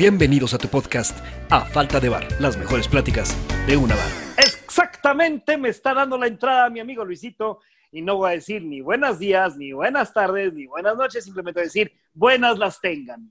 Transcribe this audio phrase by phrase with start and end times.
[0.00, 1.14] Bienvenidos a tu podcast
[1.50, 4.10] A Falta de Bar, las mejores pláticas de una bar.
[4.38, 7.60] Exactamente, me está dando la entrada mi amigo Luisito
[7.92, 11.60] y no voy a decir ni buenos días, ni buenas tardes, ni buenas noches, simplemente
[11.60, 13.30] decir buenas las tengan.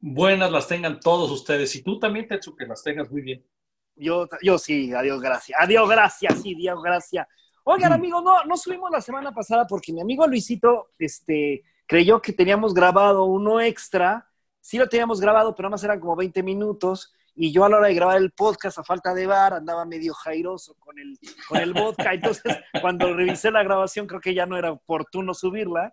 [0.00, 3.46] Buenas las tengan todos ustedes y tú también, Tetsu, que las tengas muy bien.
[3.94, 5.60] Yo, yo sí, adiós, gracias.
[5.62, 7.28] Adiós, gracias, sí, adiós, gracias.
[7.62, 12.32] Oigan, amigos, no, no subimos la semana pasada porque mi amigo Luisito este, creyó que
[12.32, 14.26] teníamos grabado uno extra
[14.60, 17.12] sí lo teníamos grabado, pero nada más eran como 20 minutos.
[17.34, 20.12] Y yo a la hora de grabar el podcast, a falta de bar, andaba medio
[20.12, 22.12] jairoso con el, con el vodka.
[22.12, 25.92] Entonces, cuando revisé la grabación, creo que ya no era oportuno subirla.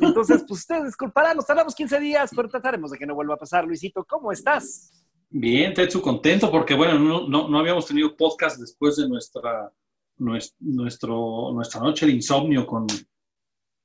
[0.00, 3.38] Entonces, pues ustedes disculparán, nos tardamos 15 días, pero trataremos de que no vuelva a
[3.38, 3.64] pasar.
[3.66, 4.92] Luisito, ¿cómo estás?
[5.28, 9.70] Bien, Tetsu, contento porque, bueno, no, no, no habíamos tenido podcast después de nuestra,
[10.18, 12.86] nuestro, nuestra noche de insomnio con,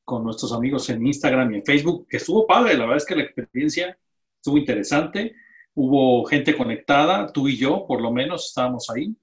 [0.04, 2.74] con nuestros amigos en Instagram y en Facebook, que estuvo padre.
[2.74, 3.96] La verdad es que la experiencia
[4.46, 5.36] estuvo interesante.
[5.74, 9.14] Hubo gente conectada, tú y yo, por lo menos, estábamos ahí.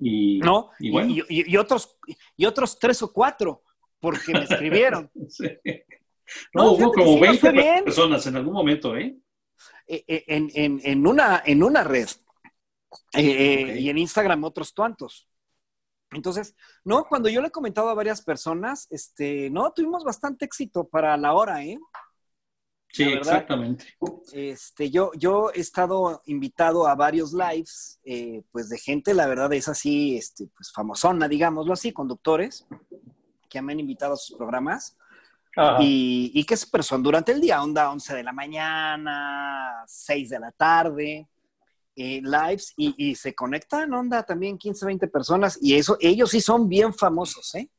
[0.00, 1.96] Y, no, y, otros,
[2.36, 3.62] y otros tres o cuatro,
[4.00, 5.10] porque me escribieron.
[6.54, 9.18] No, hubo como 20 personas en algún momento, ¿eh?
[9.86, 12.08] eh, eh en, una, en una red.
[13.12, 15.28] Eh, y en Instagram otros tantos.
[16.10, 16.54] Entonces,
[16.84, 21.14] no, cuando yo le he comentado a varias personas, este, no, tuvimos bastante éxito para
[21.18, 21.78] la hora, ¿eh?
[22.92, 23.86] Sí, exactamente.
[24.32, 29.50] Este, yo, yo he estado invitado a varios lives, eh, pues de gente, la verdad
[29.54, 32.66] es así, este, pues famosona, digámoslo así, conductores,
[33.48, 34.96] que me han invitado a sus programas.
[35.80, 40.38] Y, y, que pero son durante el día, onda 11 de la mañana, 6 de
[40.38, 41.28] la tarde,
[41.94, 46.40] eh, lives, y, y, se conectan, onda también 15, 20 personas, y eso, ellos sí
[46.40, 47.70] son bien famosos, ¿eh?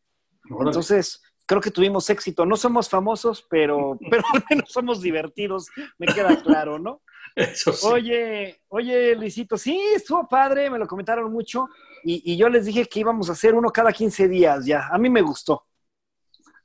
[0.59, 2.45] Entonces, creo que tuvimos éxito.
[2.45, 7.02] No somos famosos, pero, pero al menos somos divertidos, me queda claro, ¿no?
[7.35, 7.88] Eso sí.
[7.88, 11.67] Oye, oye, Luisito, sí, estuvo padre, me lo comentaron mucho
[12.03, 14.88] y, yo les dije que íbamos a hacer uno cada 15 días ya.
[14.91, 15.66] A mí me gustó.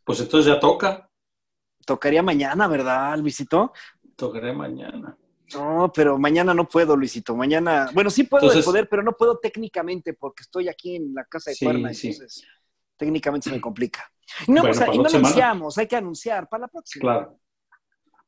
[0.04, 1.08] Pues entonces ya toca.
[1.86, 3.72] Tocaría mañana, ¿verdad, Luisito?
[4.16, 5.16] Tocaría mañana.
[5.54, 7.34] No, pero mañana no puedo, Luisito.
[7.34, 11.50] Mañana, bueno, sí puedo poder, pero no puedo técnicamente porque estoy aquí en la casa
[11.50, 12.44] de sí, Cuerna, entonces
[12.98, 14.10] técnicamente se me complica.
[14.46, 17.00] No, pues, y no anunciamos, hay que anunciar para la próxima.
[17.00, 17.38] Claro.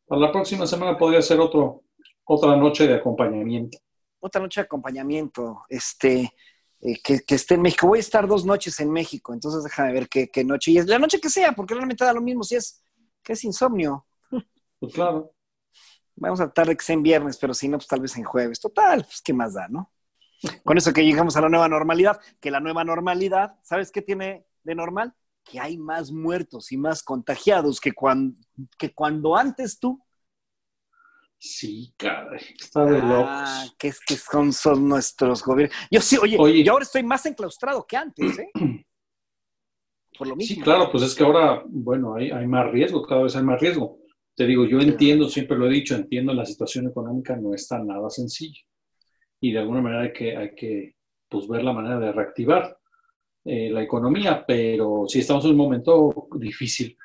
[0.06, 1.84] Para la próxima semana podría ser otro,
[2.25, 3.78] otra noche de acompañamiento.
[4.19, 6.33] Otra noche de acompañamiento, este,
[6.81, 7.87] eh, que, que, esté en México.
[7.87, 10.72] Voy a estar dos noches en México, entonces déjame ver qué, qué noche.
[10.72, 12.82] Y es la noche que sea, porque realmente da lo mismo si es
[13.22, 14.06] que es insomnio.
[14.81, 15.34] Pues claro.
[16.17, 18.25] Vamos a tratar de que sea en viernes, pero si no, pues tal vez en
[18.25, 18.61] jueves.
[18.61, 19.93] Total, pues qué más da, ¿no?
[20.65, 24.47] Con eso que llegamos a la nueva normalidad, que la nueva normalidad, ¿sabes qué tiene
[24.62, 25.15] de normal?
[25.50, 28.37] Que hay más muertos y más contagiados que cuando,
[28.78, 30.00] que cuando antes tú.
[31.38, 35.75] Sí, caray, está de ah, que es que son, son nuestros gobiernos.
[35.91, 38.50] Yo sí, oye, yo ahora estoy más enclaustrado que antes, ¿eh?
[40.19, 40.55] Por lo mismo.
[40.55, 43.59] Sí, claro, pues es que ahora, bueno, hay, hay más riesgo, cada vez hay más
[43.59, 44.00] riesgo.
[44.37, 48.11] Te digo, yo entiendo, siempre lo he dicho, entiendo la situación económica no está nada
[48.11, 48.61] sencilla.
[49.41, 50.94] Y de alguna manera hay que, hay que
[51.27, 52.79] pues, ver la manera de reactivar.
[53.44, 56.96] Eh, la economía, pero sí estamos en un momento difícil.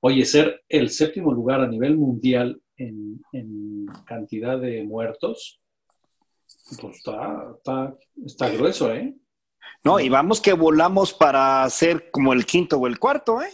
[0.00, 3.20] Oye, ser el séptimo lugar a nivel mundial en,
[4.06, 5.60] cantidad de muertos,
[6.80, 9.14] pues está, está, está, grueso, ¿eh?
[9.84, 13.52] No, y vamos que volamos para ser como el quinto o el cuarto, ¿eh?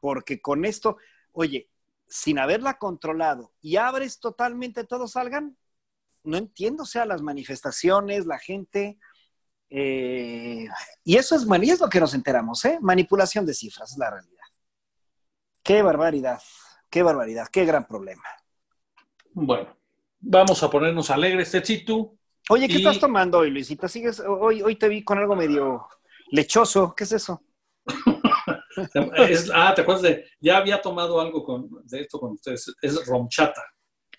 [0.00, 0.98] Porque con esto,
[1.32, 1.70] oye,
[2.06, 5.56] sin haberla controlado y abres totalmente, todos salgan,
[6.22, 8.98] no entiendo, o sea, las manifestaciones, la gente,
[9.74, 10.68] eh,
[11.02, 12.78] y eso es, y es lo que nos enteramos, ¿eh?
[12.82, 14.44] Manipulación de cifras, es la realidad.
[15.62, 16.42] Qué barbaridad,
[16.90, 18.22] qué barbaridad, qué gran problema.
[19.32, 19.74] Bueno,
[20.20, 22.18] vamos a ponernos alegres, Techito.
[22.50, 23.88] Oye, ¿qué estás tomando hoy, Luisita?
[23.88, 24.20] ¿Sigues?
[24.20, 25.88] Hoy, hoy te vi con algo medio
[26.30, 26.94] lechoso.
[26.94, 27.42] ¿Qué es eso?
[29.54, 30.26] ah, ¿te acuerdas de?
[30.38, 32.74] Ya había tomado algo con, de esto con ustedes.
[32.82, 33.62] Es romchata.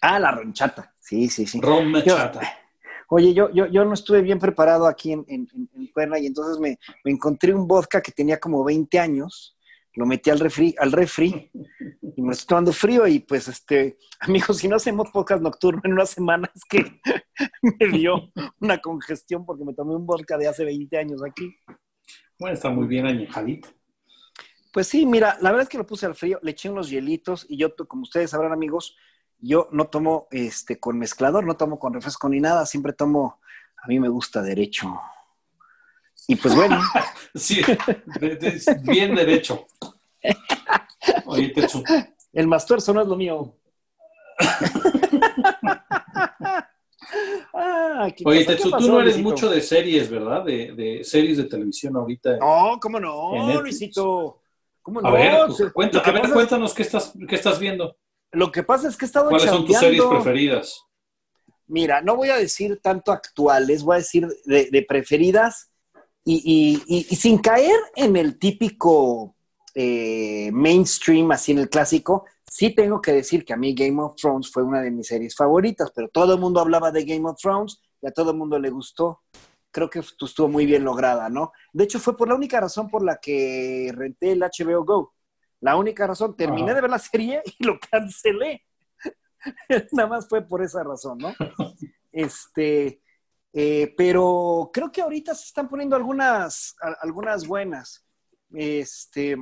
[0.02, 0.92] Ah, la ronchata.
[1.00, 1.62] Sí, sí, sí.
[1.62, 2.63] Romchata
[3.10, 5.48] oye, yo, yo, yo no estuve bien preparado aquí en, en,
[5.94, 9.58] Cuerna y entonces me, encontré un vodka que tenía como 20 años,
[9.96, 11.52] lo metí al refri, al refri
[12.16, 15.94] y me estoy tomando frío y pues, este, amigos, si no hacemos podcast nocturno en
[15.94, 17.00] unas semanas que
[17.62, 21.56] me dio una congestión porque me tomé un vodka de hace 20 años aquí.
[22.40, 23.70] Bueno, está muy bien añejadito.
[24.74, 27.46] Pues sí, mira, la verdad es que lo puse al frío, le eché unos hielitos
[27.48, 28.98] y yo, como ustedes sabrán, amigos,
[29.44, 33.40] yo no tomo este con mezclador, no tomo con refresco ni nada, siempre tomo,
[33.78, 35.00] a mí me gusta derecho.
[36.28, 36.82] Y pues bueno.
[37.36, 37.62] sí,
[38.84, 39.68] bien derecho.
[41.26, 41.84] Oye, Techu.
[42.32, 43.56] El más no es lo mío.
[48.26, 50.44] Oye, Tetsu, tú no eres mucho de series, ¿verdad?
[50.44, 52.38] De, de, series de televisión ahorita.
[52.38, 54.42] No, ¿cómo no, Luisito?
[54.82, 55.10] ¿Cómo no?
[55.10, 57.96] A ver, cuenta, a ver cuéntanos qué estás, qué estás viendo.
[58.34, 60.82] Lo que pasa es que he estado ¿Cuáles son tus series preferidas?
[61.68, 65.72] Mira, no voy a decir tanto actuales, voy a decir de, preferidas
[66.26, 69.36] y, y, sin caer en el típico
[69.76, 74.16] eh, mainstream, así en el clásico, sí tengo que decir que a mí Game of
[74.16, 77.40] Thrones fue una de mis series favoritas, pero todo el mundo hablaba de Game of
[77.40, 79.22] Thrones y a todo el mundo le gustó.
[79.72, 81.52] Creo que estuvo muy bien lograda, ¿no?
[81.72, 85.14] De hecho, fue por la única razón por la que renté el HBO Go.
[85.64, 88.66] La única razón, terminé de ver la serie y lo cancelé.
[89.94, 91.34] Nada más fue por esa razón, ¿no?
[92.12, 93.02] Este,
[93.54, 98.06] eh, pero creo que ahorita se están poniendo algunas, algunas buenas.
[98.54, 99.38] Este,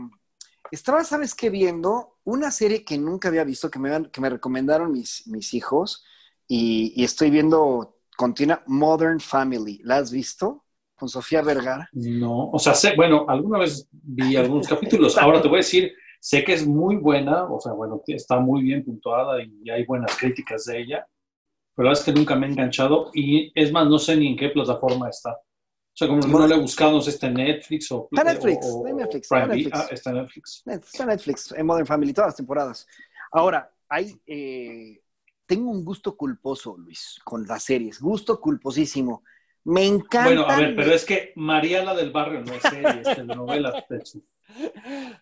[0.69, 1.49] estaba, ¿sabes qué?
[1.49, 6.05] Viendo una serie que nunca había visto, que me, que me recomendaron mis, mis hijos,
[6.47, 9.81] y, y estoy viendo continua Modern Family.
[9.83, 10.65] ¿La has visto?
[10.93, 11.89] Con Sofía Vergara.
[11.93, 15.17] No, o sea, sé, bueno, alguna vez vi algunos capítulos.
[15.17, 15.91] Ahora te voy a decir,
[16.23, 20.15] Sé que es muy buena, o sea, bueno, está muy bien puntuada y hay buenas
[20.15, 21.07] críticas de ella,
[21.73, 24.49] pero es que nunca me he enganchado y es más, no sé ni en qué
[24.49, 25.31] plataforma está.
[25.31, 28.07] O sea, como no le he buscado, no sé, está en Netflix o...
[28.11, 29.27] Está Netflix, está Netflix.
[29.27, 29.79] Prime Netflix.
[29.79, 30.63] Ah, está en Netflix.
[30.65, 32.87] Está Netflix, en Modern Family, todas las temporadas.
[33.31, 34.21] Ahora, hay...
[34.27, 35.01] Eh,
[35.47, 37.99] tengo un gusto culposo, Luis, con las series.
[37.99, 39.23] Gusto culposísimo.
[39.65, 40.23] Me encanta.
[40.23, 43.85] Bueno, a ver, pero es que María la del barrio no es serie, es telenovela.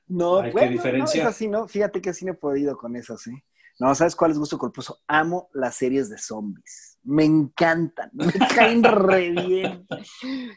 [0.07, 1.23] No, bueno, diferencia?
[1.23, 1.67] no, es así, ¿no?
[1.67, 3.31] Fíjate que así no he podido con eso, ¿sí?
[3.79, 4.99] No, ¿sabes cuál es gusto culposo?
[5.07, 6.99] Amo las series de zombies.
[7.03, 9.87] Me encantan, me caen re bien.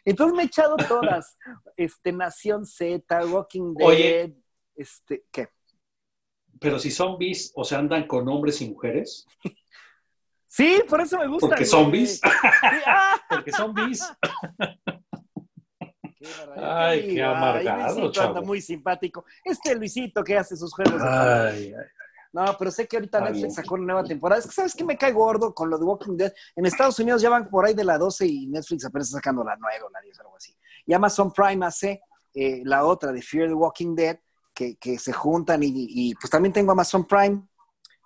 [0.05, 1.39] Entonces me he echado todas.
[1.77, 4.33] Este, Nación Z, Walking Dead,
[4.75, 5.49] este, ¿qué?
[6.59, 9.27] Pero si zombies, o sea, andan con hombres y mujeres.
[10.49, 11.49] Sí, por eso me gusta.
[11.49, 12.21] Porque zombies.
[12.25, 13.21] Ah.
[13.31, 14.13] Porque zombies.
[16.57, 19.25] Ay, qué amargado, Luisito anda muy simpático.
[19.45, 21.01] Este Luisito que hace sus juegos.
[21.03, 21.87] Ay, ay.
[22.33, 24.41] No, pero sé que ahorita Netflix sacó una nueva temporada.
[24.41, 26.33] Es que, ¿sabes qué me cae gordo con lo de Walking Dead?
[26.57, 29.45] En Estados Unidos ya van por ahí de la 12 y Netflix apenas está sacando
[29.45, 30.57] la 9 o la 10 o algo así.
[30.87, 32.01] Y Amazon Prime hace
[32.33, 34.19] eh, la otra de Fear the Walking Dead,
[34.55, 37.43] que, que se juntan y, pues también tengo Amazon Prime.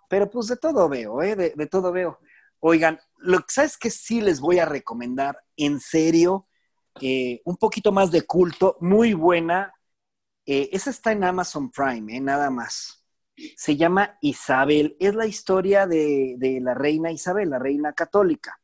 [0.08, 1.36] Pero pues de todo veo, ¿eh?
[1.36, 2.18] De, de todo veo.
[2.58, 6.45] Oigan, lo que sabes que sí les voy a recomendar, en serio,
[7.00, 9.74] eh, un poquito más de culto, muy buena.
[10.46, 13.04] Eh, esa está en Amazon Prime, eh, nada más.
[13.56, 14.96] Se llama Isabel.
[14.98, 18.58] Es la historia de, la reina Isabel, la reina católica.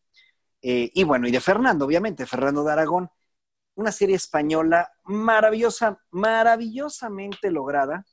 [0.62, 3.10] y bueno, y de Fernando, obviamente, Fernando de Aragón.
[3.74, 8.04] Una serie española maravillosa, maravillosamente lograda.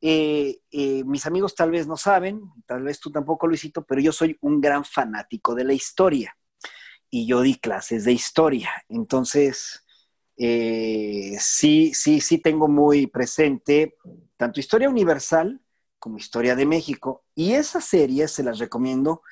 [0.00, 4.60] mis amigos tal vez no saben, tal vez tú tampoco, Luisito, pero yo soy un
[4.60, 6.37] gran fanático de la historia
[7.10, 8.70] y yo di clases de historia.
[8.88, 9.84] Entonces,
[10.36, 13.96] eh, sí, sí, sí tengo muy presente
[14.36, 15.60] tanto historia universal
[15.98, 17.24] como historia de México.
[17.34, 19.22] Y esa serie se las recomiendo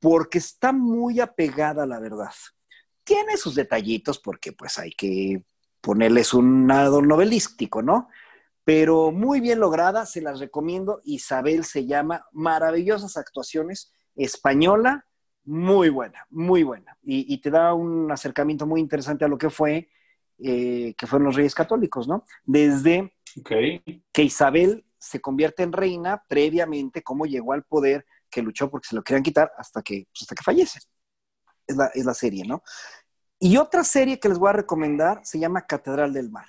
[0.00, 2.32] porque está muy apegada a la verdad.
[3.04, 5.42] Tiene sus detallitos porque pues hay que
[5.80, 8.08] ponerles un lado novelístico, ¿no?
[8.64, 11.00] Pero muy bien lograda, se las recomiendo.
[11.04, 15.06] Isabel se llama, maravillosas actuaciones, española,
[15.48, 16.98] muy buena, muy buena.
[17.02, 19.88] Y, te da un acercamiento muy interesante a lo que fue,
[20.38, 22.24] eh, que fueron los reyes católicos, ¿no?
[22.44, 23.14] Desde
[24.12, 28.94] que Isabel se convierte en reina, previamente, cómo llegó al poder, que luchó porque se
[28.94, 30.80] lo querían quitar hasta que, pues, hasta que fallece.
[31.66, 32.62] Es la, es la serie, ¿no?
[33.40, 36.46] Y otra serie que les voy a recomendar se llama Catedral del Mar.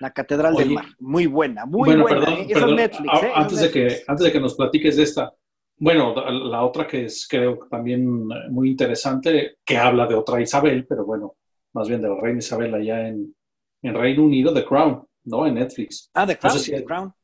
[0.00, 0.84] La Catedral del Mar.
[0.98, 2.34] Muy buena, muy buena.
[2.34, 2.46] ¿eh?
[2.50, 3.22] es Netflix.
[3.22, 3.32] ¿eh?
[3.34, 5.32] Antes, De que, antes de que nos platiques de esta,
[5.78, 11.04] bueno, la otra que es creo también muy interesante, que habla de otra Isabel, pero
[11.04, 11.36] bueno,
[11.72, 13.34] más bien de la reina Isabel allá en,
[13.82, 15.46] Reino Unido, The Crown, ¿no?
[15.46, 16.10] En Netflix.
[16.12, 16.60] Ah, The Crown.
[16.60, 17.14] The Crown.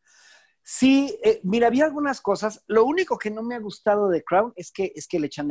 [0.63, 2.63] Sí, eh, mira, había algunas cosas.
[2.69, 5.49] Lo único que no me ha gustado de Crown es que, es que le echan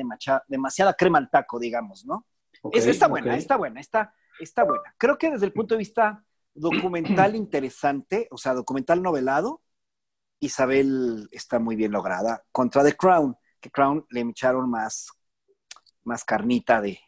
[0.48, 2.26] demasiada crema al taco, digamos, ¿no?
[2.72, 4.96] está buena, está buena, está, está buena.
[4.98, 9.62] Creo que desde el punto de vista documental interesante, o sea, documental novelado,
[10.42, 12.44] Isabel está muy bien lograda.
[12.52, 15.12] Contra The Crown, que Crown le echaron más,
[16.04, 17.00] más carnita de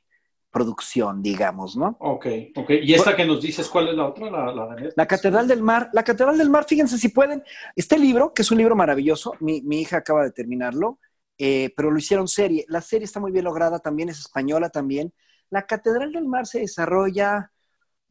[0.51, 1.97] producción, digamos, ¿no?
[1.99, 2.69] Ok, ok.
[2.83, 4.29] ¿Y esta que nos dices cuál es la otra?
[4.29, 5.89] La, la, Catedral del Mar.
[5.93, 7.43] La Catedral del Mar, fíjense si pueden.
[7.75, 10.99] Este libro, que es un libro maravilloso, mi, hija acaba de terminarlo,
[11.39, 12.65] eh, pero lo hicieron serie.
[12.67, 15.11] La serie está muy bien lograda, también es española también.
[15.49, 17.51] La Catedral del Mar se desarrolla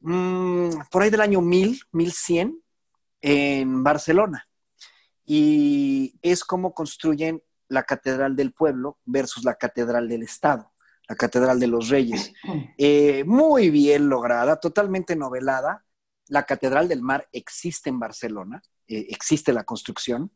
[0.00, 2.61] mm, por ahí del año 1000, 1100
[3.21, 4.49] en Barcelona
[5.35, 10.71] y es como construyen la catedral del pueblo versus la catedral del Estado.
[11.09, 12.35] la Catedral de los Reyes.
[12.77, 15.87] Eh, muy bien lograda, totalmente novelada.
[16.29, 20.31] La Catedral del Mar existe en Barcelona, eh, existe la construcción,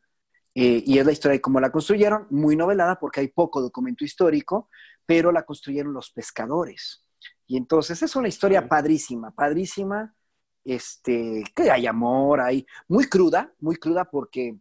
[0.55, 4.03] eh, y es la historia de cómo la construyeron, muy novelada porque hay poco documento
[4.03, 4.71] histórico,
[5.05, 7.05] pero la construyeron los pescadores.
[7.47, 10.15] Y entonces es una historia padrísima, padrísima,
[10.65, 14.59] este, que hay amor, hay muy cruda, muy cruda porque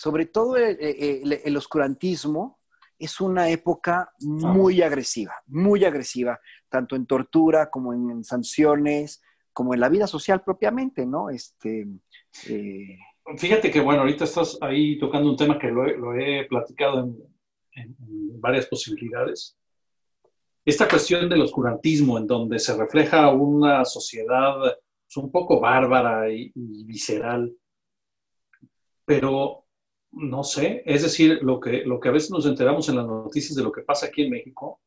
[0.00, 2.58] sobre todo el oscurantismo,
[2.98, 6.40] es una época muy agresiva, muy agresiva,
[6.70, 11.28] tanto en tortura como en, sanciones, como en la vida social propiamente, ¿no?
[11.28, 11.86] Este,
[12.48, 12.96] eh,
[13.36, 17.00] Fíjate que, bueno, ahorita estás ahí tocando un tema que lo he, platicado
[17.72, 19.54] en, varias posibilidades.
[20.64, 26.50] Esta cuestión del oscurantismo, en donde se refleja una sociedad pues, un poco bárbara y
[26.54, 27.54] visceral,
[29.04, 29.59] pero
[30.12, 33.54] no sé, es decir, lo que, lo que a veces nos enteramos en las noticias
[33.54, 34.80] de lo que pasa aquí en México,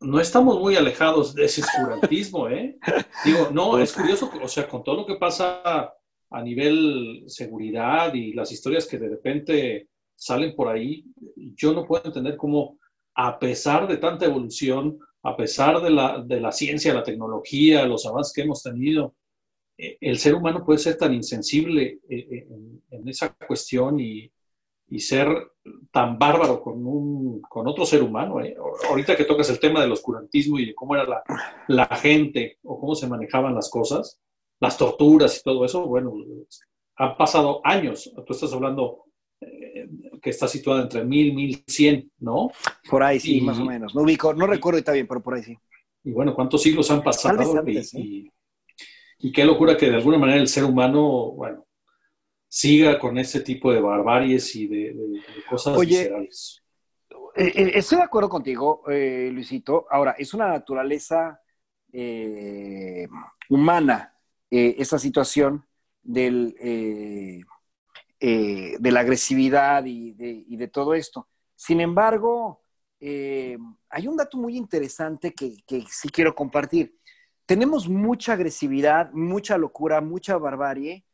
[0.00, 2.76] no estamos muy alejados de ese oscurantismo, ¿eh?
[3.24, 5.92] Digo, no, es curioso, o sea, con todo lo que pasa
[6.30, 11.04] a nivel seguridad y las historias que de repente salen por ahí,
[11.36, 12.78] yo no puedo entender cómo,
[13.14, 18.04] a pesar de tanta evolución, a pesar de la, de la ciencia, la tecnología, los
[18.04, 19.14] avances que hemos tenido,
[19.76, 22.48] el ser humano puede ser tan insensible eh, eh,
[22.90, 24.30] en, esa cuestión y,
[24.98, 25.26] ser
[25.90, 28.36] tan bárbaro con, un, con otro ser humano.
[28.88, 31.24] Ahorita que tocas el tema del oscurantismo y de cómo era
[31.66, 34.20] la, gente o cómo se manejaban las cosas,
[34.60, 36.14] las torturas y todo eso, bueno,
[36.94, 38.12] han pasado años.
[38.24, 39.06] Tú estás hablando
[40.24, 42.50] que está situada entre 1000 1100, ¿no?
[42.88, 43.94] Por ahí sí, más o menos.
[43.94, 45.56] No ubico, no recuerdo está bien, pero por ahí sí.
[46.02, 47.62] Y bueno, ¿cuántos siglos han pasado?
[47.66, 48.30] y,
[49.18, 51.66] y qué locura que de alguna manera el ser humano, bueno,
[52.48, 56.10] siga con ese tipo de barbaries y de, cosas Oye,
[57.36, 59.86] eh, eh, estoy de acuerdo contigo, eh, Luisito.
[59.90, 61.40] Ahora, es una naturaleza
[63.48, 64.16] humana
[64.50, 65.64] esa situación
[66.02, 66.54] del,
[68.20, 71.28] de la agresividad y de, todo esto.
[71.54, 72.62] Sin embargo,
[73.00, 76.98] hay un dato muy interesante que, que sí quiero compartir
[77.46, 81.04] tenemos mucha agresividad, mucha locura, mucha barbarie,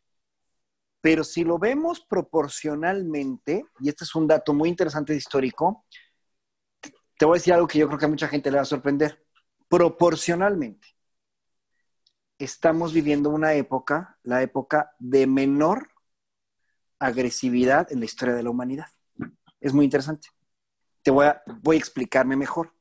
[1.01, 5.85] pero si lo vemos proporcionalmente, y este es un dato muy interesante histórico,
[7.19, 8.67] te voy a decir algo que yo creo que a mucha gente le va a
[8.67, 9.25] sorprender.
[9.69, 10.89] Proporcionalmente,
[12.39, 15.89] estamos viviendo una época, la época de menor
[16.99, 18.87] agresividad en la historia de la humanidad.
[19.61, 20.29] Es muy interesante.
[21.03, 22.75] Te voy a, voy a explicarme mejor.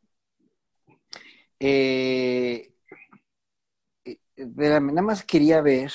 [1.59, 2.68] Eh,
[4.47, 5.91] nada más quería ver,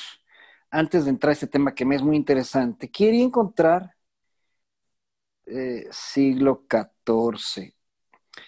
[0.70, 3.94] antes de entrar a este tema que me es muy interesante, quería encontrar
[5.46, 7.74] eh, siglo XIV.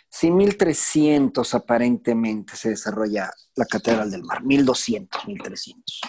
[0.08, 6.00] Sí, 1300 aparentemente se desarrolla la Catedral del Mar, 1200, 1300.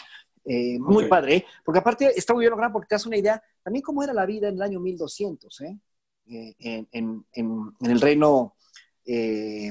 [0.45, 1.45] Eh, muy padre, ¿eh?
[1.63, 4.25] porque aparte está muy bien logrado porque te das una idea también cómo era la
[4.25, 5.77] vida en el año 1200, ¿eh?
[6.25, 8.55] en, en, el reino,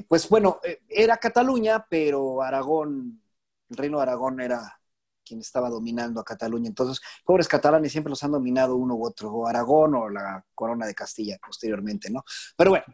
[0.06, 3.23] pues bueno, era Cataluña, pero Aragón
[3.68, 4.80] el reino de Aragón era
[5.26, 6.68] quien estaba dominando a Cataluña.
[6.68, 10.87] Entonces, pobres catalanes siempre los han dominado uno u otro, o Aragón o la corona
[10.87, 12.25] de Castilla posteriormente, ¿no?
[12.56, 12.85] Pero bueno,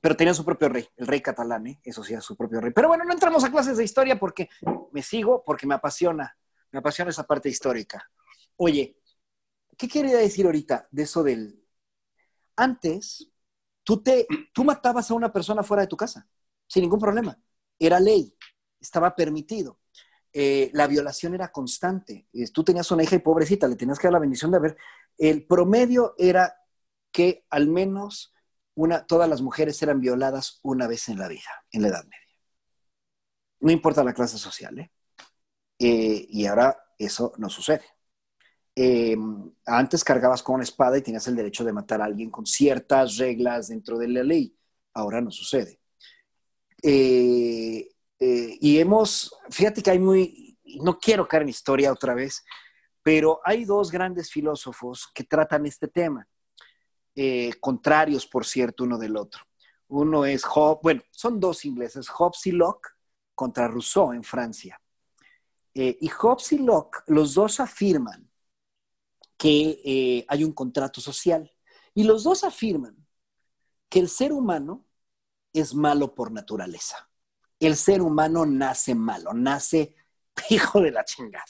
[0.00, 1.80] pero tenían su propio rey, el rey catalán, ¿eh?
[1.82, 2.72] eso sí, su propio rey.
[2.72, 4.48] Pero bueno, no entramos a clases de historia porque
[4.92, 6.36] me sigo, porque me apasiona,
[6.70, 8.08] me apasiona esa parte histórica.
[8.56, 8.98] Oye,
[9.76, 11.56] ¿qué quería decir ahorita de eso del...
[12.56, 13.32] Antes,
[13.82, 16.28] tú, te, tú matabas a una persona fuera de tu casa,
[16.66, 17.38] sin ningún problema.
[17.78, 18.36] Era ley,
[18.78, 19.79] estaba permitido.
[20.32, 22.28] Eh, la violación era constante.
[22.32, 24.76] Eh, tú tenías una hija y pobrecita, le tenías que dar la bendición de ver.
[25.18, 26.54] El promedio era
[27.12, 28.32] que al menos
[28.74, 32.36] una, todas las mujeres eran violadas una vez en la vida, en la Edad Media.
[33.60, 34.90] No importa la clase social, ¿eh?
[35.78, 37.84] y ahora eso no sucede.
[39.66, 43.16] antes cargabas con una espada y tenías el derecho de matar a alguien con ciertas
[43.16, 44.56] reglas dentro de la ley.
[44.94, 45.80] Ahora no sucede.
[46.82, 47.88] Eh,
[48.20, 52.44] eh, y hemos, fíjate que hay muy, no quiero caer en historia otra vez,
[53.02, 56.28] pero hay dos grandes filósofos que tratan este tema,
[57.14, 59.42] eh, contrarios, por cierto, uno del otro.
[59.88, 62.90] Uno es Hobbes, bueno, son dos ingleses, Hobbes y Locke
[63.34, 64.80] contra Rousseau en Francia.
[65.74, 68.30] Eh, y Hobbes y Locke, los dos afirman
[69.38, 71.50] que hay un contrato social.
[71.94, 73.06] Y los dos afirman
[73.88, 74.84] que el ser humano
[75.54, 77.09] es malo por naturaleza
[77.66, 79.94] el ser humano nace malo, nace
[80.50, 81.44] hijo de la chingada.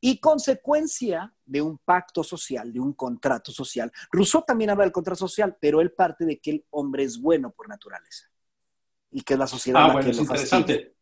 [0.00, 3.92] Y consecuencia de un pacto social, de un contrato social.
[4.10, 7.50] Rousseau también habla del contrato social, pero él parte de que el hombre es bueno
[7.50, 8.26] por naturaleza.
[9.10, 10.72] y que es la sociedad ah, la bueno, que es lo interesante.
[10.74, 10.92] fastidia.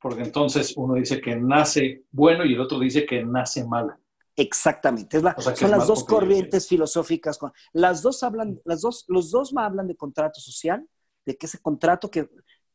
[0.00, 3.96] Porque entonces uno dice que nace bueno y el otro dice que nace malo.
[4.36, 5.16] Exactamente.
[5.18, 7.38] Es la- O sea, que son las dos corrientes filosóficas.
[7.38, 10.86] con- Las dos hablan, las dos, los dos hablan de contrato social,
[11.26, 12.28] de que ese contrato que,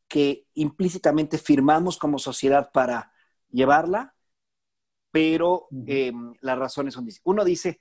[0.08, 3.12] que implícitamente firmamos como sociedad para
[3.50, 4.14] llevarla,
[5.10, 7.26] pero eh, las razones son distintas.
[7.32, 7.80] Uno dice,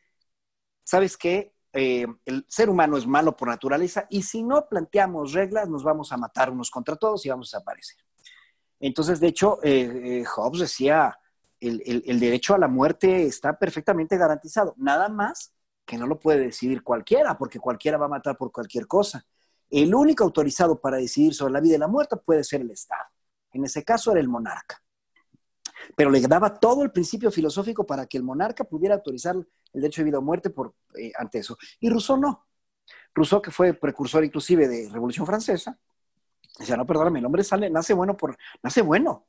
[0.83, 1.53] ¿sabes qué?
[1.73, 6.11] Eh, el ser humano es malo por naturaleza y si no planteamos reglas nos vamos
[6.11, 7.97] a matar unos contra todos y vamos a desaparecer.
[8.79, 11.17] Entonces, de hecho, eh, eh, Hobbes decía,
[11.59, 15.53] el, el- el derecho a la muerte está perfectamente garantizado, nada más
[15.85, 19.25] que no lo puede decidir cualquiera, porque cualquiera va a matar por cualquier cosa.
[19.69, 23.03] El único autorizado para decidir sobre la vida y la muerte puede ser el Estado.
[23.51, 24.81] En ese caso era el monarca.
[25.95, 30.01] Pero le daba todo el principio filosófico para que el monarca pudiera autorizar el derecho
[30.01, 31.57] de vida o muerte por, eh, ante eso.
[31.79, 32.47] Y Rousseau no.
[33.13, 35.77] Rousseau, que fue precursor inclusive de Revolución Francesa,
[36.57, 39.27] decía, no, perdóname, el hombre sale, nace bueno por, nace bueno.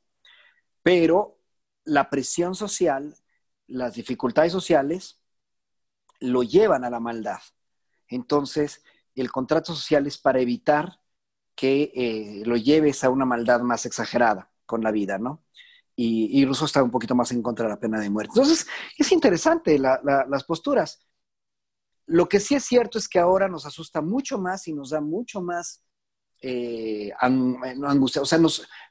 [0.81, 1.37] Pero
[1.85, 3.15] la presión social,
[3.67, 5.19] las dificultades sociales,
[6.19, 7.39] lo llevan a la maldad.
[8.07, 8.83] Entonces,
[9.15, 10.99] el contrato social es para evitar
[11.55, 15.43] que eh, lo lleves a una maldad más exagerada con la vida, ¿no?
[15.95, 18.31] Y, y está un poquito más en contra de la pena de muerte.
[18.35, 21.05] Entonces, es interesante la- la- las posturas.
[22.05, 25.01] Lo que sí es cierto es que ahora nos asusta mucho más y nos da
[25.01, 25.83] mucho más
[26.41, 28.21] eh, an- angustia.
[28.21, 28.37] O sea,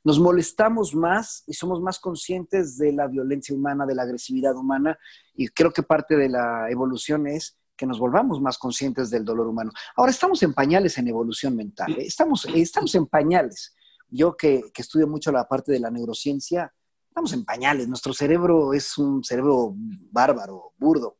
[0.05, 4.99] nos molestamos más y somos más conscientes de la violencia humana, de la agresividad humana.
[5.35, 9.47] Y creo que parte de la evolución es que nos volvamos más conscientes del dolor
[9.47, 9.71] humano.
[9.97, 11.93] Ahora estamos en pañales en evolución mental.
[11.93, 12.07] ¿eh?
[12.07, 13.75] Estamos, estamos en pañales.
[14.09, 16.75] Yo que, que estudio mucho la parte de la neurociencia,
[17.09, 17.87] estamos en pañales.
[17.87, 21.19] Nuestro cerebro es un cerebro bárbaro, burdo.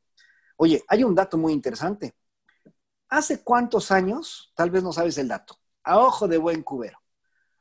[0.57, 2.15] Oye, hay un dato muy interesante.
[3.09, 6.99] ¿Hace cuántos años, tal vez no sabes el dato, a ojo de buen cubero,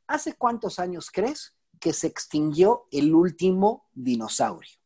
[0.07, 4.76] ¿hace cuántos años crees que se extinguió el último dinosaurio?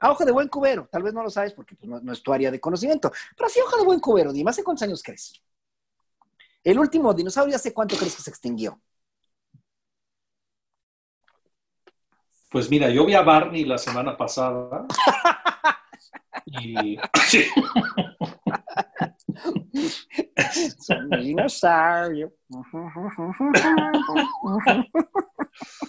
[0.00, 2.22] A ojo de buen cubero, tal vez no lo sabes porque pues, no, no es
[2.22, 5.40] tu área de conocimiento, pero sí, ojo de buen cubero, dime, ¿hace cuántos años crees?
[6.62, 8.80] El último dinosaurio, ¿hace cuánto crees que se extinguió?
[12.50, 14.86] Pues mira, yo vi a Barney la semana pasada
[16.46, 17.44] y sí,
[20.36, 22.32] Es un dinosaurio.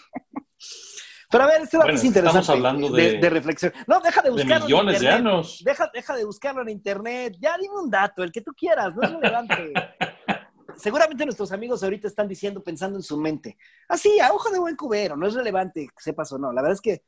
[1.29, 2.39] Pero a ver, este dato Bueno, es interesante.
[2.39, 3.73] estamos hablando de- de reflexión.
[3.87, 4.55] No, deja de de buscarlo.
[4.55, 5.27] en millones de internet.
[5.33, 5.61] años.
[5.63, 7.35] Deja, deja de buscarlo en internet.
[7.39, 9.73] Ya dime un dato, el que tú quieras, no es relevante.
[10.77, 13.57] Seguramente nuestros amigos ahorita están diciendo, pensando en su mente.
[13.87, 16.51] Así, a ojo de buen cubero, no es relevante que sepas o no.
[16.51, 17.03] La verdad es que,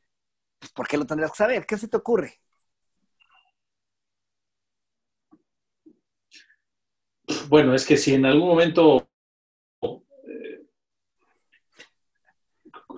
[0.57, 1.65] pues, ¿por qué lo tendrías que saber?
[1.65, 2.39] ¿Qué se te ocurre?
[7.49, 9.09] bueno, es que si en algún momento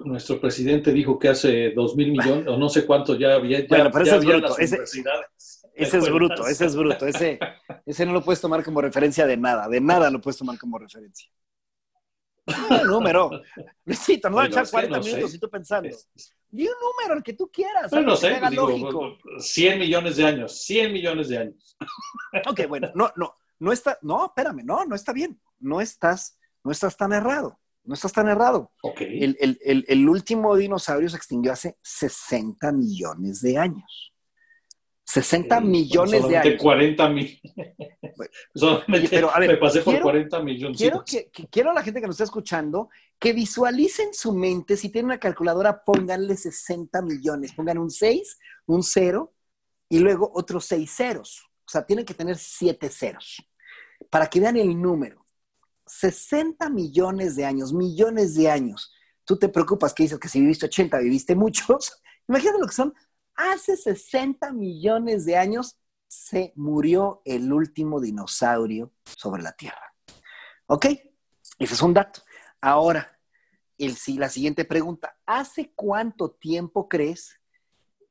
[0.06, 3.60] nuestro presidente dijo que hace dos mil millones o no sé cuánto ya había.
[3.62, 4.84] Ya, Bueno, pero ese es bruto, ese-
[5.76, 7.06] es ¿Te bruto, ese es bruto.
[7.06, 9.68] Ese, no lo puedes tomar como referencia de nada.
[9.70, 11.30] De nada lo puedes tomar como referencia.
[12.48, 13.30] Un número.
[13.86, 15.10] Luisito, nos va a echar es que 40 no sé.
[15.12, 15.90] minutos y tú pensando.
[16.50, 17.94] Di un número, el que tú quieras.
[17.94, 19.18] Algo no sé, digo, lógico.
[19.38, 21.78] 100 millones de años, 100 millones de años.
[22.48, 25.40] Ok, bueno, no, no, no está, no, espérame, no, no está bien.
[25.60, 27.60] No estás, no estás tan errado.
[27.90, 28.72] No estás tan errado.
[28.84, 29.02] Ok.
[29.02, 34.14] El, el- el- el último dinosaurio se extinguió hace 60 millones de años.
[35.06, 36.62] 60 Eh, millones de solamente años.
[36.62, 37.42] 40 mil.
[38.16, 40.78] Bueno, Solamente pero, a ver, me pasé por quiero- 40 millones.
[40.78, 44.78] Quiero que, que- quiero a la gente que nos está escuchando que visualicen su mente,
[44.78, 49.34] si tienen una calculadora, pónganle 60 millones, pongan un 6, un 0
[49.90, 51.42] y luego otros 6 ceros.
[51.66, 53.44] O sea, tienen que tener 7 ceros
[54.12, 55.26] para que vean el número.
[55.90, 58.94] 60 millones de años, millones de años.
[59.26, 62.02] Tú te preocupas que dices que si viviste 80, viviste muchos.
[62.28, 62.94] Imagínate lo que son.
[63.36, 69.94] Hace 60 millones de años se murió el último dinosaurio sobre la Tierra.
[70.68, 70.86] ¿Ok?
[71.58, 72.22] Ese es un dato.
[72.62, 73.20] Ahora,
[73.78, 75.18] el, la siguiente pregunta.
[75.26, 77.40] ¿Hace cuánto tiempo crees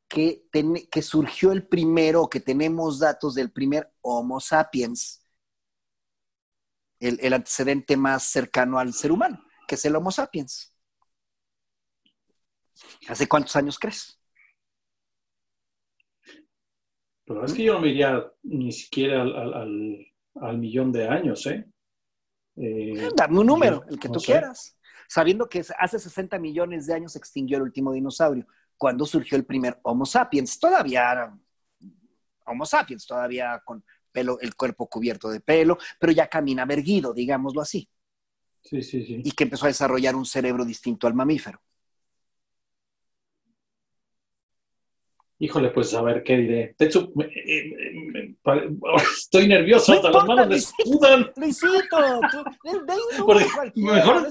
[0.08, 0.48] que,
[0.90, 5.17] que surgió el primero, que tenemos datos del primer Homo sapiens?
[7.00, 10.74] El, el antecedente más cercano al ser humano, que es el Homo sapiens.
[13.08, 14.20] ¿Hace cuántos años crees?
[17.24, 20.06] Pero es que yo no me iría ni siquiera al, al- al-
[20.40, 21.66] al millón de años, ¿eh?
[22.56, 24.26] Eh, Dame un número, yo el que no tú sé.
[24.32, 24.76] quieras.
[25.08, 28.46] Sabiendo que hace 60 millones de años se extinguió el último dinosaurio.
[28.76, 30.58] cuando surgió el primer Homo sapiens?
[30.58, 31.38] Todavía era
[32.46, 37.61] Homo sapiens, todavía con pelo, el cuerpo cubierto de pelo, pero ya camina erguido, digámoslo
[37.61, 37.88] así.
[38.62, 39.23] Sí, sí, sí.
[39.25, 41.61] Y que empezó a desarrollar un cerebro distinto al mamífero.
[45.40, 46.75] Híjole, pues a ver qué diré.
[46.77, 47.12] De hecho,
[49.12, 51.31] estoy nervioso, hasta las manos me escudan.
[51.37, 52.44] Luisito, tú,
[53.77, 54.29] mejor...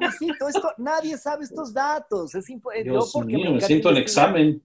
[0.00, 2.34] Luisito, esto, nadie sabe estos datos.
[2.34, 2.44] Es
[2.84, 4.62] Dios mío, me, siento en examen.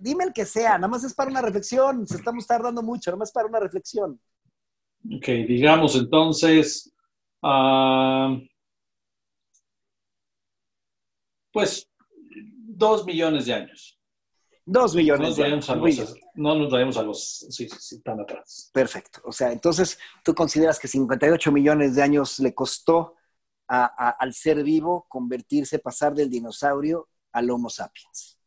[0.00, 2.06] Dime el que sea, nada más es para una reflexión.
[2.06, 4.20] Se estamos tardando mucho, nada más para una reflexión.
[5.04, 6.92] Ok, digamos entonces,
[7.42, 8.38] uh,
[11.52, 11.88] pues
[12.82, 13.98] dos millones de años.
[14.64, 15.68] Dos millones de años.
[16.34, 18.70] no nos vayamos a los sí, sí, tan atrás.
[18.72, 19.20] Perfecto.
[19.24, 23.16] O sea, entonces tú consideras que 58 millones de años le costó
[23.66, 28.38] al ser vivo convertirse, pasar del dinosaurio al Homo sapiens.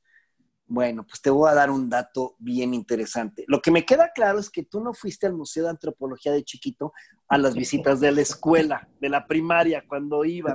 [0.68, 3.46] Bueno, pues te voy a dar un dato bien interesante.
[3.48, 6.44] Lo que me queda claro es que tú no fuiste al Museo de Antropología de
[6.44, 6.92] chiquito
[7.28, 10.54] a las visitas de la escuela, de la primaria, cuando iba.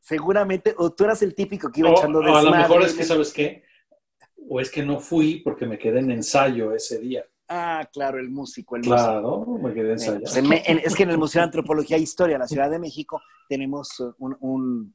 [0.00, 2.48] Seguramente, o tú eras el típico que iba echando desmadre.
[2.48, 3.64] a lo mejor es que, ¿sabes qué?
[4.52, 7.24] o es que no fui porque me quedé en ensayo ese día.
[7.48, 8.74] Ah, claro, el músico.
[8.74, 10.24] El claro, me quedé en ensayo.
[10.24, 14.02] es que en el Museo de Antropología e Historia de la Ciudad de México tenemos
[14.18, 14.92] un,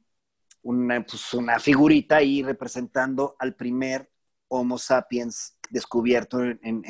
[1.06, 4.10] pues, una, figurita ahí representando al primer
[4.48, 6.84] Homo sapiens descubierto en,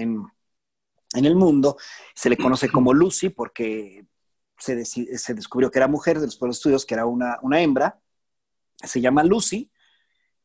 [1.13, 1.77] el mundo.
[2.15, 4.07] Se le conoce como Lucy porque
[4.59, 8.01] se, se, descubrió que era mujer de los estudios, que era una, una hembra.
[8.83, 9.71] Se llama Lucy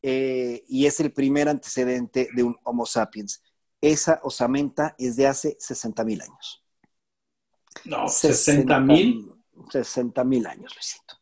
[0.02, 3.42] eh, y es el primer antecedente de un Homo sapiens.
[3.80, 6.64] Esa osamenta es de hace 60 mil años.
[7.84, 9.32] No, 60 mil.
[9.70, 11.21] 60 mil años, Luisito.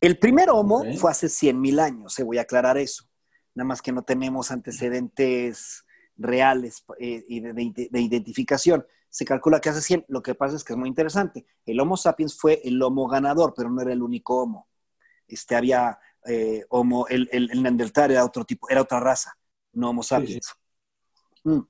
[0.00, 3.04] El primer Homo fue hace 100 mil años, se voy a aclarar eso.
[3.54, 5.84] Nada más que no tenemos antecedentes
[6.16, 8.86] reales eh, de, de, identificación.
[9.08, 10.06] Se calcula que hace 100.
[10.08, 11.44] Lo que pasa es que es muy interesante.
[11.66, 14.68] El Homo sapiens fue el Homo ganador, pero no era el único Homo.
[15.26, 19.32] Este, había eh, homo, el, el, Neandertal era otro tipo, era otra raza,
[19.72, 20.52] no Homo sapiens.
[21.44, 21.60] Mm.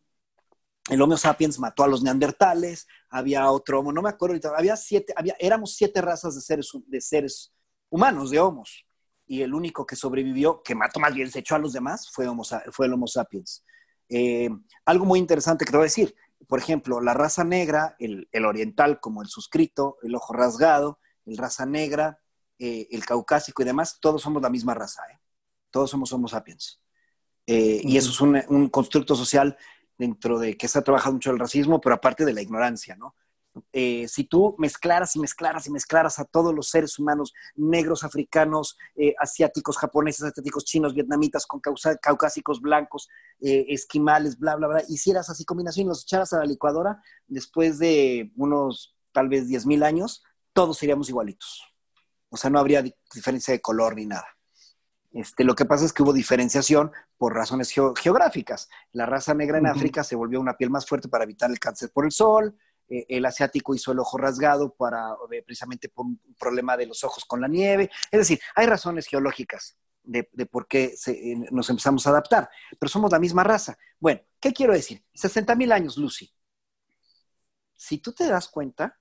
[0.90, 4.76] El Homo sapiens mató a los neandertales, había otro Homo, no me acuerdo ahorita, había
[4.76, 7.52] siete, había, éramos siete razas de seres, de seres
[7.90, 8.87] humanos, de Homos,
[9.26, 12.26] y el único que sobrevivió, que mató más bien, se echó a los demás, fue,
[12.26, 13.64] homo, fue el Homo sapiens.
[14.09, 14.48] Eh,
[14.85, 16.14] algo muy interesante que te voy a decir,
[16.48, 21.37] por ejemplo, la raza negra, el, el oriental como el suscrito, el ojo rasgado, el
[21.37, 22.18] raza negra,
[22.59, 25.18] eh, el caucásico y demás, todos somos la misma raza, ¿eh?
[25.70, 26.81] todos somos Homo sapiens.
[27.46, 29.57] Eh, y eso es un, constructo social
[29.96, 33.14] dentro de que se ha trabajado mucho el racismo, pero aparte de la ignorancia, ¿no?
[33.72, 38.76] Si tú mezclaras y mezclaras y mezclaras a todos los seres humanos, negros, africanos,
[39.18, 43.08] asiáticos, japoneses, asiáticos, chinos, vietnamitas, con caucásicos, blancos,
[43.40, 48.32] esquimales, bla, bla, bla, hicieras así combinación y los echaras a la licuadora, después de
[48.36, 51.64] unos tal vez 10.000 años, todos seríamos igualitos.
[52.28, 52.82] O sea, no habría
[53.12, 54.26] diferencia de color ni nada.
[55.12, 58.68] Este, lo que pasa es que hubo diferenciación por razones geográficas.
[58.92, 61.90] La raza negra en África se volvió una piel más fuerte para evitar el cáncer
[61.92, 62.56] por el sol.
[62.90, 67.05] Eh, el asiático hizo el ojo rasgado para, eh, precisamente por un problema de los
[67.05, 67.88] ojos con la nieve.
[68.11, 73.12] Es decir, hay razones geológicas de, por qué eh, nos empezamos a adaptar, pero somos
[73.12, 73.79] la misma raza.
[74.00, 75.05] Bueno, ¿qué quiero decir?
[75.14, 76.33] 60 mil años, Lucy.
[77.76, 78.98] Si tú te das cuenta,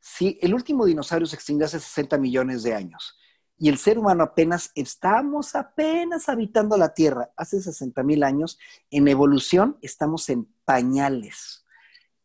[0.00, 3.16] si el último dinosaurio se extinguió hace 60 millones de años
[3.56, 8.58] y el ser humano apenas, estamos apenas habitando la Tierra hace 60 mil años,
[8.90, 11.61] en evolución estamos en pañales,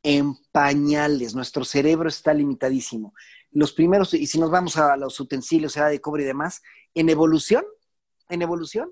[0.08, 3.14] en pañales, nuestro cerebro está limitadísimo.
[3.52, 6.62] Los primeros, y si nos vamos a los utensilios, edad de cobre y demás,
[6.94, 7.66] en evolución,
[8.30, 8.90] en evolución,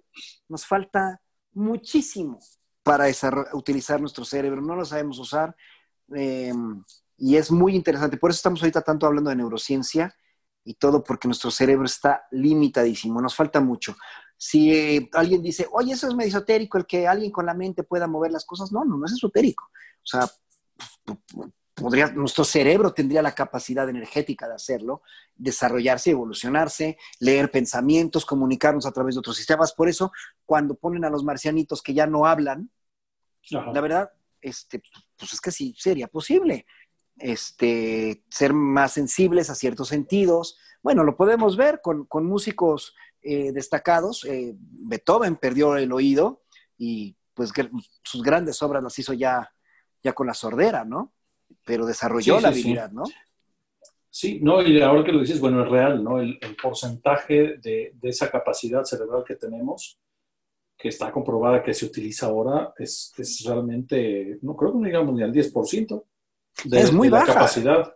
[0.49, 1.21] nos falta
[1.53, 2.39] muchísimo
[2.83, 3.05] para
[3.53, 5.55] utilizar nuestro cerebro, no lo sabemos usar.
[6.13, 6.51] Eh,
[7.17, 8.17] y es muy interesante.
[8.17, 10.13] Por eso estamos ahorita tanto hablando de neurociencia
[10.65, 13.95] y todo, porque nuestro cerebro está limitadísimo, nos falta mucho.
[14.35, 17.83] Si eh, alguien dice, oye, eso es medio esotérico, el que alguien con la mente
[17.83, 19.63] pueda mover las cosas, no, no, no es esotérico.
[19.63, 20.29] O sea,
[21.73, 25.01] podría, nuestro cerebro tendría la capacidad energética de hacerlo,
[25.35, 29.73] desarrollarse, evolucionarse, leer pensamientos, comunicarnos a través de otros sistemas.
[29.73, 30.11] Por eso,
[30.45, 32.69] cuando ponen a los marcianitos que ya no hablan,
[33.49, 34.81] la verdad, este,
[35.17, 36.65] pues es que sí, sería posible
[37.17, 40.57] este, ser más sensibles a ciertos sentidos.
[40.81, 44.25] Bueno, lo podemos ver con, músicos eh, destacados.
[44.25, 46.43] Eh, Beethoven perdió el oído
[46.77, 47.51] y pues
[48.03, 49.53] sus grandes obras las hizo ya,
[50.05, 51.11] ya con la sordera, ¿no?
[51.65, 53.05] Pero desarrolló la habilidad, ¿no?
[54.07, 56.21] Sí, no, y ahora que lo dices, bueno, es real, ¿no?
[56.21, 59.99] El, porcentaje de, esa capacidad cerebral que tenemos,
[60.77, 65.15] que está comprobada que se utiliza ahora, es, es realmente, no creo que no digamos
[65.15, 66.03] ni al 10%
[66.71, 67.33] es muy baja.
[67.33, 67.95] capacidad.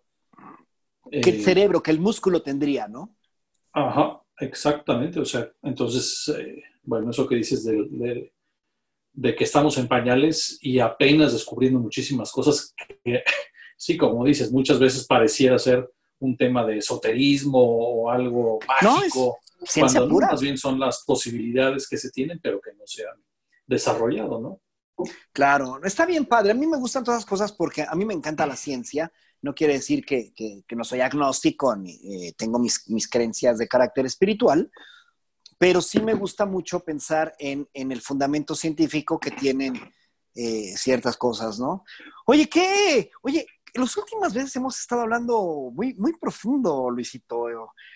[1.11, 3.15] que el cerebro, que el músculo tendría, ¿no?
[3.71, 5.19] Ajá, exactamente.
[5.19, 8.33] O sea, entonces, eh, bueno, eso que dices de, de,
[9.13, 13.23] que estamos en pañales y apenas descubriendo muchísimas cosas que,
[13.77, 19.67] sí, como dices, muchas veces pareciera ser un tema de esoterismo o algo mágico, no,
[19.79, 23.23] cuando más bien son las posibilidades que se tienen, pero que no se han
[23.65, 24.61] desarrollado, ¿no?
[25.31, 26.51] Claro, está bien padre.
[26.51, 29.11] A mí me gustan todas las cosas porque a mí me encanta la ciencia.
[29.41, 30.33] No quiere decir que,
[30.75, 34.69] no soy agnóstico ni eh, tengo mis, creencias de carácter espiritual,
[35.59, 39.75] pero sí me gusta mucho pensar en, el fundamento científico que tienen
[40.33, 41.83] eh, ciertas cosas, ¿no?
[42.25, 43.11] Oye, ¿qué?
[43.21, 47.47] Oye, las últimas veces hemos estado hablando muy, muy profundo, Luisito.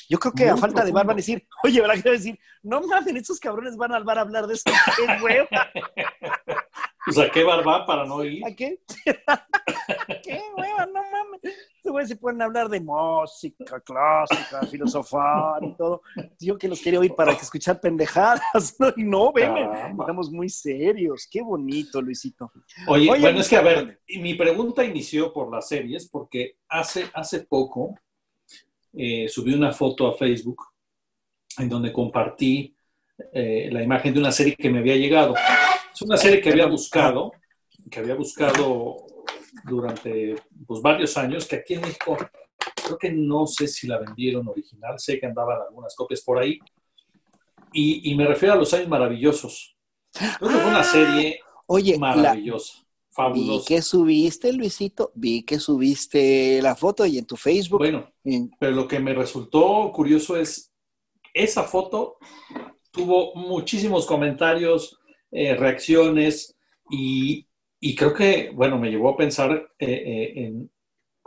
[0.10, 1.96] Yo creo que a falta de bar van a decir, oye, ¿verdad?
[1.96, 4.72] Quiero decir, no mames, estos cabrones van al bar a hablar de esto.
[4.98, 5.48] ¡Qué hueva!
[7.08, 8.46] O sea, ¿qué barba para no ir?
[8.46, 8.80] ¿A qué?
[10.24, 10.86] ¿Qué hueva?
[10.86, 11.42] No mames.
[11.76, 16.02] Estos güeyes se pueden hablar de música clásica, filosofar y todo.
[16.40, 18.94] Yo que los quería oír para que escuchar pendejadas, ¿no?
[18.96, 19.54] Y no, ven,
[20.00, 21.28] estamos muy serios.
[21.30, 22.52] Qué bonito, Luisito.
[22.88, 27.42] Oye, bueno, es que a ver, mi pregunta inició por las series porque hace, hace
[27.42, 27.96] poco
[28.94, 30.64] eh, subí una foto a Facebook
[31.58, 32.76] en donde compartí
[33.34, 35.36] eh, la imagen de una serie que me había llegado.
[35.94, 37.32] Es una serie que había buscado,
[37.90, 39.06] que había buscado
[39.66, 42.18] durante pues, varios años, que aquí en México
[42.84, 46.60] creo que no sé si la vendieron original, sé que andaban algunas copias por ahí.
[47.76, 49.76] Y, me refiero a Los Años Maravillosos.
[50.12, 52.86] Creo que fue una serie Oye, maravillosa.
[53.10, 53.52] Fabulosa.
[53.52, 57.80] Vi que subiste, Luisito, vi que subiste la foto y en tu Facebook.
[57.80, 58.12] Bueno,
[58.60, 60.72] pero lo que me resultó curioso es,
[61.34, 62.18] esa foto
[62.92, 65.00] tuvo muchísimos comentarios,
[65.36, 66.56] eh, reacciones
[66.92, 67.48] y,
[67.96, 70.54] creo que, bueno, me llevó a pensar eh, eh,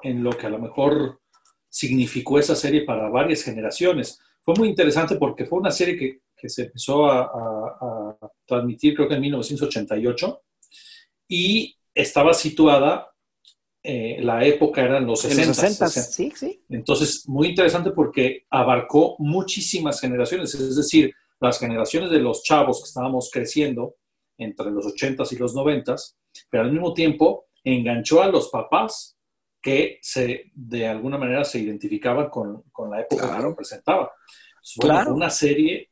[0.03, 1.21] en, lo que a lo mejor
[1.69, 4.21] significó esa serie para varias generaciones.
[4.43, 8.17] Fue muy interesante porque fue una serie que, se empezó a,
[8.47, 10.43] transmitir creo que en 1988
[11.27, 13.11] y estaba situada,
[13.83, 15.47] la época eran los 60.
[15.49, 16.63] Los 60 sí, sí.
[16.69, 22.89] Entonces, muy interesante porque abarcó muchísimas generaciones, es decir, las generaciones de los chavos que
[22.89, 23.97] estábamos creciendo
[24.39, 26.17] entre los 80s y los 90s,
[26.51, 29.17] pero al mismo tiempo enganchó a los papás
[29.61, 34.13] que se, de alguna manera se identificaban con, la época que representaba.
[34.79, 35.15] claro.
[35.15, 35.91] Una serie,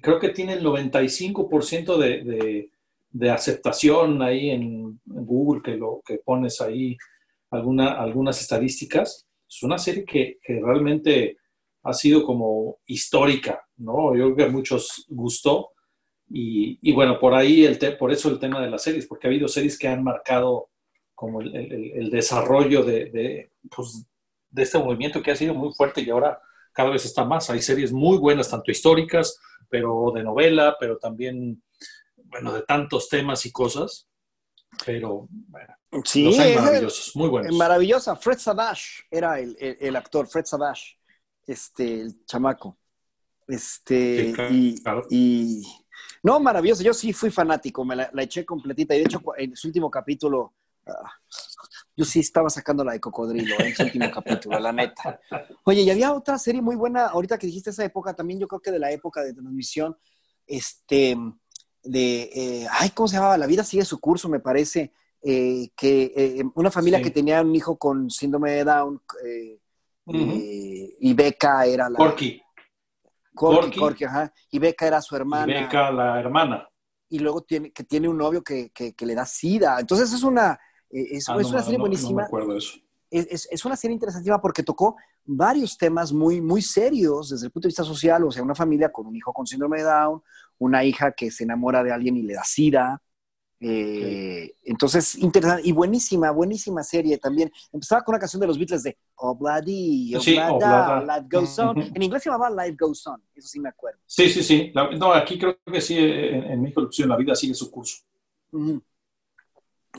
[0.00, 2.70] creo que tiene el 95% de,
[3.10, 6.96] de, aceptación ahí en, Google, que, lo, que pones ahí
[7.50, 9.26] alguna, algunas estadísticas.
[9.48, 11.38] Es una serie que, que realmente
[11.84, 14.16] ha sido como histórica, ¿no?
[14.16, 15.70] Yo creo que a muchos gustó.
[16.36, 19.46] Y, bueno, por ahí, el por eso el tema de las series, porque ha habido
[19.46, 20.70] series que han marcado
[21.14, 24.04] como el, desarrollo de, pues,
[24.50, 26.40] de, este movimiento que ha sido muy fuerte y ahora
[26.72, 27.50] cada vez está más.
[27.50, 31.62] Hay series muy buenas, tanto históricas, pero de novela, pero también,
[32.16, 34.08] bueno, de tantos temas y cosas.
[34.84, 37.54] Pero, bueno, sí, maravillosos, muy buenos.
[37.54, 38.16] Maravillosa.
[38.16, 40.96] Fred Savage era el, el actor, Fred Savage
[41.46, 42.78] este, el chamaco.
[43.46, 44.32] Este,
[45.10, 45.62] y,
[46.22, 46.82] no, maravilloso.
[46.82, 48.94] Yo sí fui fanático, me la, eché completita.
[48.94, 50.54] Y de hecho, en su último capítulo,
[50.86, 51.12] ah,
[51.96, 55.20] yo sí estaba sacando la de cocodrilo en su último capítulo, la neta.
[55.64, 58.60] Oye, y había otra serie muy buena, ahorita que dijiste esa época, también yo creo
[58.60, 59.96] que de la época de transmisión,
[60.46, 61.16] este,
[61.82, 63.38] de, eh, ay, ¿cómo se llamaba?
[63.38, 64.92] La vida sigue su curso, me parece.
[65.26, 69.00] Eh, que eh, una familia que tenía un hijo con síndrome de Down,
[70.06, 71.96] y Beca era la...
[71.96, 72.40] Corky.
[73.34, 74.32] Corky, ajá.
[74.50, 75.52] Y Beca era su hermana.
[75.52, 76.68] Y Beca la hermana.
[77.08, 79.78] Y luego tiene, que tiene un novio que, le da sida.
[79.80, 80.58] Entonces es una,
[80.90, 82.26] eh, es, ah, una serie buenísima.
[82.56, 82.78] eso.
[83.10, 87.66] Es, es, una serie interesantísima porque tocó varios temas muy, muy serios desde el punto
[87.66, 90.22] de vista social, o sea, una familia con un hijo con síndrome de Down,
[90.58, 93.00] una hija que se enamora de alguien y le da sida,
[93.66, 97.50] eh, entonces, interesante y buenísima, buenísima serie también.
[97.72, 101.80] Empezaba con una canción de los Beatles de Obladi, Oblada, Life Goes On.
[101.80, 103.98] En inglés se llamaba Life Goes On, eso sí me acuerdo.
[104.04, 104.70] Sí, sí, sí.
[104.74, 108.02] no, aquí creo que sí, en, mi México la vida sigue su curso.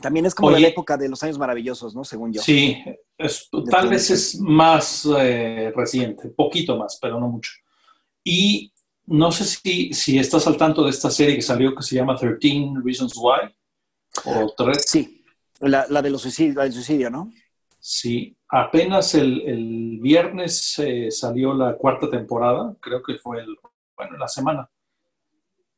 [0.00, 2.04] También es como de la época de los años maravillosos, ¿no?
[2.04, 2.42] Según yo.
[2.42, 2.76] Sí,
[3.70, 7.50] tal vez es más eh, reciente, poquito más, pero no mucho.
[8.22, 8.72] Y
[9.06, 12.16] no sé si, si estás al tanto de esta serie que salió que se llama
[12.16, 13.54] 13 Reasons Why.
[14.24, 15.24] O Sí,
[15.60, 17.32] la, de los suicidios, del suicidio, ¿no?
[17.78, 23.56] Sí, apenas el, viernes eh, salió la cuarta temporada, creo que fue el,
[23.96, 24.68] bueno, la semana,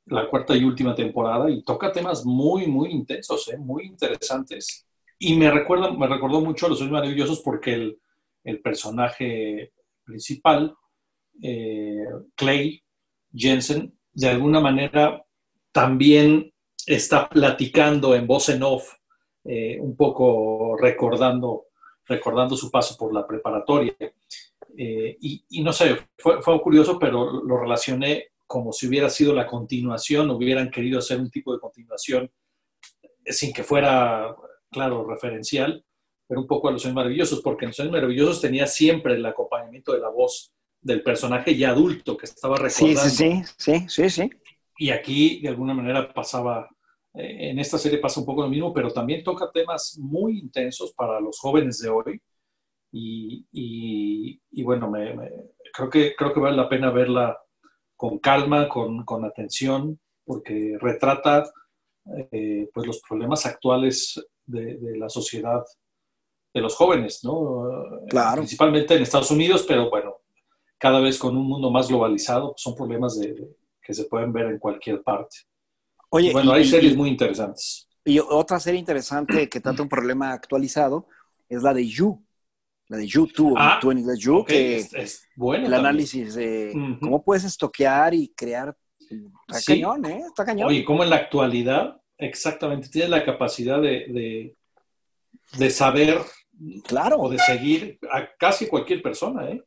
[0.06, 4.86] la cuarta y última temporada, y toca temas muy, muy intensos, eh, muy interesantes.
[5.18, 7.98] Y me, recuerda, me recordó mucho a Los Sueños Maravillosos porque el,
[8.44, 9.72] el personaje
[10.04, 10.74] principal,
[11.42, 12.82] eh, Clay
[13.38, 15.24] Jensen, de alguna manera
[15.72, 16.52] también
[16.86, 18.94] está platicando en voz en off,
[19.44, 21.66] eh, un poco recordando,
[22.06, 23.94] recordando su paso por la preparatoria.
[24.76, 29.46] Eh, y, no sé, fue, fue curioso, pero lo relacioné como si hubiera sido la
[29.46, 32.30] continuación, hubieran querido hacer un tipo de continuación
[33.26, 34.34] sin que fuera,
[34.70, 35.84] claro, referencial,
[36.26, 39.26] pero un poco a Los Años Maravillosos, porque en Los Años Maravillosos tenía siempre el
[39.26, 43.00] acompañamiento de la voz del personaje ya adulto que estaba recordando.
[43.00, 44.30] Sí, sí, sí, sí, sí.
[44.78, 46.68] Y aquí, de alguna manera, pasaba,
[47.14, 50.92] eh, en esta serie pasa un poco lo mismo, pero también toca temas muy intensos
[50.92, 52.22] para los jóvenes de hoy.
[52.90, 55.14] Y, y, bueno, me,
[55.74, 57.38] creo, que, creo que vale la pena verla
[57.96, 61.50] con calma, con, con atención, porque retrata
[62.30, 65.62] eh, pues los problemas actuales de, de, la sociedad
[66.54, 67.68] de los jóvenes, ¿no?
[68.08, 68.38] Claro.
[68.38, 70.17] Principalmente en Estados Unidos, pero bueno,
[70.78, 73.48] cada vez con un mundo más globalizado, son problemas de,
[73.82, 75.38] que se pueden ver en cualquier parte.
[76.10, 77.88] Oye, bueno, hay series muy interesantes.
[78.04, 81.08] Y otra serie interesante que trata un problema actualizado
[81.48, 82.24] es la de You,
[82.88, 86.72] la de You, tú, ah, tú en inglés You, que es, bueno el análisis de
[87.00, 88.74] cómo puedes estoquear y crear.
[89.48, 90.22] Está cañón, ¿eh?
[90.26, 90.68] Está cañón.
[90.68, 94.56] Oye, cómo en la actualidad, exactamente, tienes la capacidad de, de,
[95.58, 96.20] de saber
[96.86, 97.18] claro.
[97.18, 99.62] o de seguir a casi cualquier persona, ¿eh?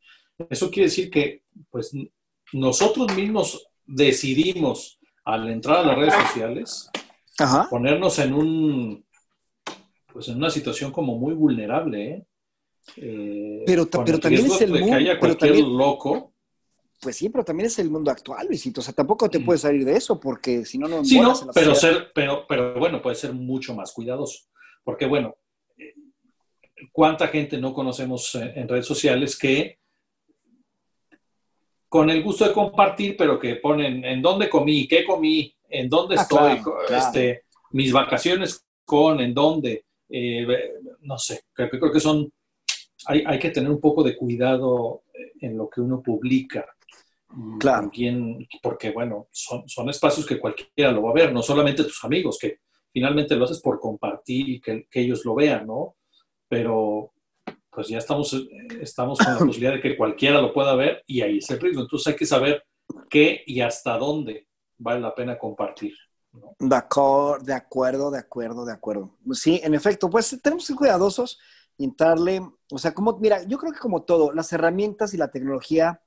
[0.48, 1.92] Eso quiere decir que, pues,
[2.52, 6.90] nosotros mismos decidimos al entrar a las redes sociales
[7.70, 9.06] ponernos en un,
[10.12, 12.26] pues, en una situación como muy vulnerable, ¿eh?
[12.96, 14.86] Eh, pero, pero también es el mundo.
[14.86, 16.34] Que haya cualquier loco.
[17.00, 18.80] Pues sí, pero también es el mundo actual, Luisito.
[18.80, 19.44] O sea, tampoco te mm.
[19.44, 21.04] puedes salir de eso, porque si no, no.
[21.04, 24.46] Sí, no, pero, ser, pero, pero bueno, puede ser mucho más cuidadoso.
[24.84, 25.36] Porque bueno,
[25.78, 25.94] eh,
[26.92, 29.78] ¿cuánta gente no conocemos en redes sociales que
[31.92, 36.16] con el gusto de compartir, pero que ponen en dónde comí, qué comí, en dónde
[36.16, 42.32] ah, estoy, Este, mis vacaciones con, en dónde, eh, no sé, creo, creo que son,
[43.04, 45.02] hay, hay, que tener un poco de cuidado
[45.38, 46.64] en lo que uno publica.
[47.60, 47.90] Claro.
[48.62, 52.38] porque bueno, son, son espacios que cualquiera lo va a ver, no solamente tus amigos,
[52.40, 55.96] que finalmente lo haces por compartir y que, que ellos lo vean, ¿no?
[56.48, 57.12] Pero,
[57.72, 58.36] pues ya estamos,
[58.80, 61.82] estamos con la posibilidad de que cualquiera lo pueda ver y ahí es el riesgo.
[61.82, 62.64] Entonces hay que saber
[63.08, 65.94] qué y hasta dónde vale la pena compartir.
[66.58, 69.18] De, acuerdo, de acuerdo, de acuerdo, de acuerdo.
[69.32, 71.38] Sí, en efecto, pues tenemos que ser cuidadosos
[71.76, 75.30] y entrarle, o sea, como, mira, yo creo que como todo, las herramientas y la
[75.30, 76.02] tecnología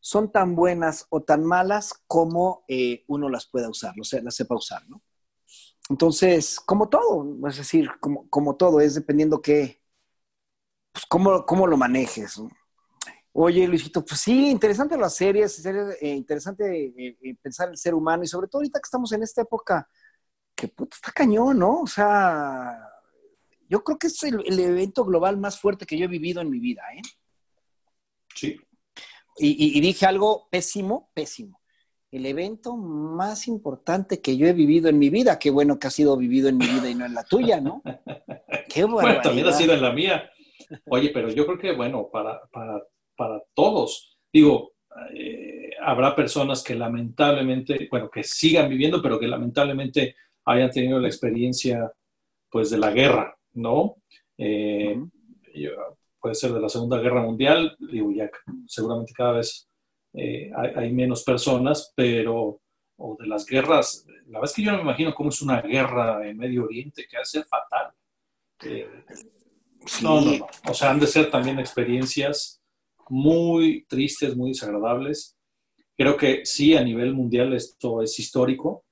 [0.00, 4.34] son tan buenas o tan malas como eh, uno las pueda usar, o sea, las
[4.34, 5.00] sepa usar, ¿no?
[5.88, 9.83] Entonces, como todo, es decir, como, como todo, es dependiendo qué,
[10.94, 12.40] pues, cómo, lo manejes.
[13.32, 18.22] Oye, Luisito, pues sí, interesante las series, eh, interesante eh, eh, pensar el ser humano
[18.22, 19.88] y sobre todo ahorita que estamos en esta época
[20.54, 21.80] que puta, está cañón, ¿no?
[21.80, 22.78] O sea,
[23.68, 26.60] yo creo que es el, evento global más fuerte que yo he vivido en mi
[26.60, 27.02] vida, ¿eh?
[28.32, 28.56] Sí.
[29.36, 31.60] Y, y, dije algo pésimo, pésimo.
[32.12, 35.90] El evento más importante que yo he vivido en mi vida, qué bueno que ha
[35.90, 37.82] sido vivido en mi vida y no en la tuya, ¿no?
[38.68, 39.20] Qué bueno.
[39.20, 40.30] también ha sido en la mía.
[40.86, 42.82] Oye, pero yo creo que, bueno, para, para,
[43.16, 44.72] para todos, digo,
[45.14, 51.08] eh, habrá personas que lamentablemente, bueno, que sigan viviendo, pero que lamentablemente hayan tenido la
[51.08, 51.92] experiencia,
[52.50, 53.96] pues, de la guerra, ¿no?
[54.38, 54.98] Eh,
[56.20, 58.30] puede ser de la Segunda Guerra Mundial, digo, ya
[58.66, 59.68] seguramente cada vez
[60.14, 62.60] eh, hay, menos personas, pero,
[62.96, 65.60] o de las guerras, la verdad es que yo no me imagino cómo es una
[65.60, 67.92] guerra en Medio Oriente, que hace fatal.
[70.02, 70.46] No, no, no.
[70.68, 72.62] O sea, han de ser también experiencias
[73.08, 75.36] muy tristes, muy desagradables.
[75.96, 78.84] Creo que sí, a nivel mundial esto es histórico,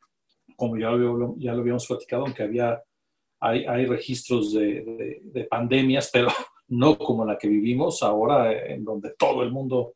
[0.57, 2.81] como ya lo, ya lo habíamos platicado, aunque había,
[3.41, 6.29] hay, hay registros de, de, pandemias, pero
[6.69, 9.95] no como la que vivimos ahora, en donde todo el mundo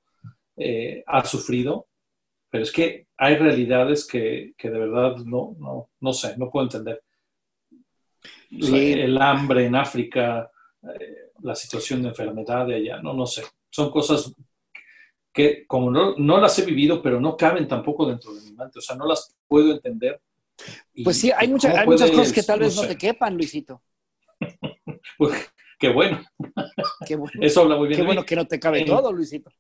[0.57, 1.87] eh, ha sufrido.
[2.51, 6.67] Pero es que hay realidades que, que de verdad no, no, no sé, no puedo
[6.67, 7.03] entender.
[8.51, 10.51] El hambre en África,
[11.43, 13.43] la situación de enfermedad de allá, no, no sé.
[13.71, 14.33] Son cosas
[15.33, 18.79] que como no, no, las he vivido, pero no caben tampoco dentro de mi mente,
[18.79, 20.21] o sea, no las puedo entender.
[21.05, 23.83] pues sí, hay, muchas muchas cosas que tal vez no, te quepan, Luisito.
[25.19, 26.25] pues, qué bueno.
[27.41, 28.01] Eso habla muy bien.
[28.01, 29.51] Qué bueno que no te cabe todo, Luisito.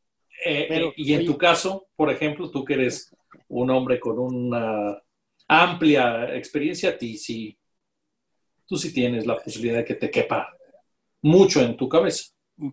[0.44, 3.14] Eh, pero, y en tu caso, por ejemplo, tú que eres
[3.48, 4.96] un hombre con una
[5.48, 7.58] amplia experiencia, a ti sí,
[8.66, 10.55] tú sí tienes la posibilidad de que te quepa
[11.26, 12.24] mucho en tu cabeza.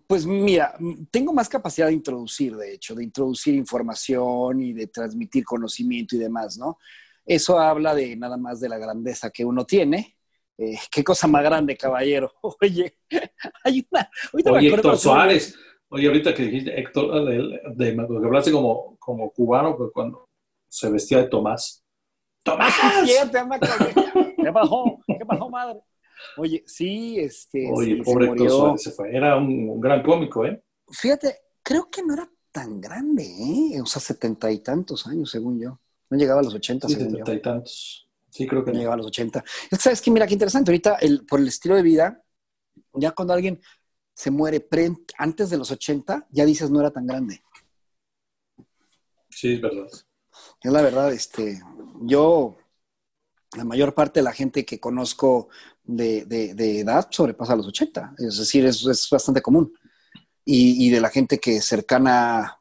[0.06, 0.74] Pues mira,
[1.10, 6.20] tengo más capacidad de introducir, de hecho, de introducir información y de transmitir conocimiento y
[6.20, 6.78] demás, ¿no?
[7.26, 10.16] Eso habla de nada más de la grandeza que uno tiene.
[10.56, 12.32] Eh, qué cosa más grande, caballero.
[12.60, 12.96] Oye,
[13.64, 14.08] hay una.
[14.32, 15.54] Oye, Héctor Suárez.
[15.88, 20.24] Oye, ahorita que dijiste Héctor, de, de, que hablaste como, como cubano, pues cuando
[20.68, 21.84] se vestía de Tomás.
[22.42, 22.74] ¡Tomás!
[23.04, 24.98] ¿Qué pasó?
[25.06, 25.80] ¿Qué pasó, madre?
[26.36, 27.70] Oye, sí, este.
[27.72, 29.14] Oye, pobre Héctor se fue.
[29.14, 30.62] Era un, gran cómico, ¿eh?
[30.90, 33.80] Fíjate, creo que no era tan grande, ¿eh?
[33.80, 35.80] O sea, setenta y tantos años, según yo.
[36.10, 38.08] No llegaba a los ochenta, sí, setenta y tantos.
[38.30, 38.78] Sí, creo que no.
[38.78, 39.44] llegaba a los ochenta.
[39.78, 40.10] ¿Sabes qué?
[40.10, 40.70] Mira, qué interesante.
[40.70, 42.22] Ahorita, el, por el estilo de vida,
[42.94, 43.60] ya cuando alguien
[44.14, 44.66] se muere
[45.18, 47.42] antes de los ochenta, ya dices no era tan grande.
[49.28, 49.88] Sí, es verdad.
[50.62, 51.60] Es la verdad, este,
[52.02, 52.56] yo,
[53.56, 55.48] la mayor parte de la gente que conozco
[55.84, 59.72] de, de, edad sobrepasa los 80, es decir, es, es bastante común.
[60.44, 62.58] Y, y, de la gente que cercana,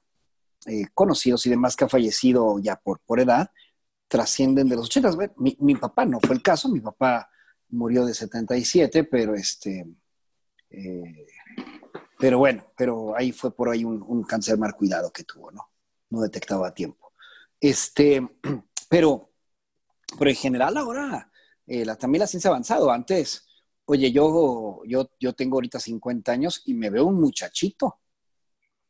[0.65, 3.51] eh, conocidos y demás que ha fallecido ya por, por edad,
[4.07, 5.11] trascienden de los 80.
[5.37, 7.29] Mi, mi, papá no fue el caso, mi papá
[7.69, 9.85] murió de 77, pero este...
[10.69, 11.27] Eh,
[12.17, 15.69] pero bueno, pero ahí fue por ahí un, cáncer mal cuidado que tuvo, ¿no?
[16.09, 17.11] No detectaba a tiempo.
[17.59, 18.25] Este,
[18.89, 19.29] pero,
[20.17, 21.29] pero en general ahora
[21.73, 22.91] eh, la, también la ciencia ha avanzado.
[22.91, 23.47] Antes,
[23.85, 27.99] oye, yo, yo, yo tengo ahorita 50 años y me veo un muchachito.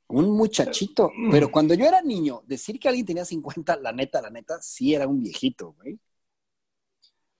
[0.07, 1.09] Un muchachito.
[1.31, 4.93] Pero cuando yo era niño, decir que alguien tenía 50, la neta, la neta, sí
[4.93, 5.97] era un viejito, güey.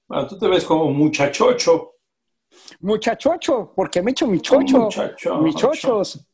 [0.08, 1.96] Bueno, tú te ves como un muchachocho.
[2.80, 4.88] Muchachocho, porque me he hecho mi chocho.
[5.42, 6.26] Mis chochos.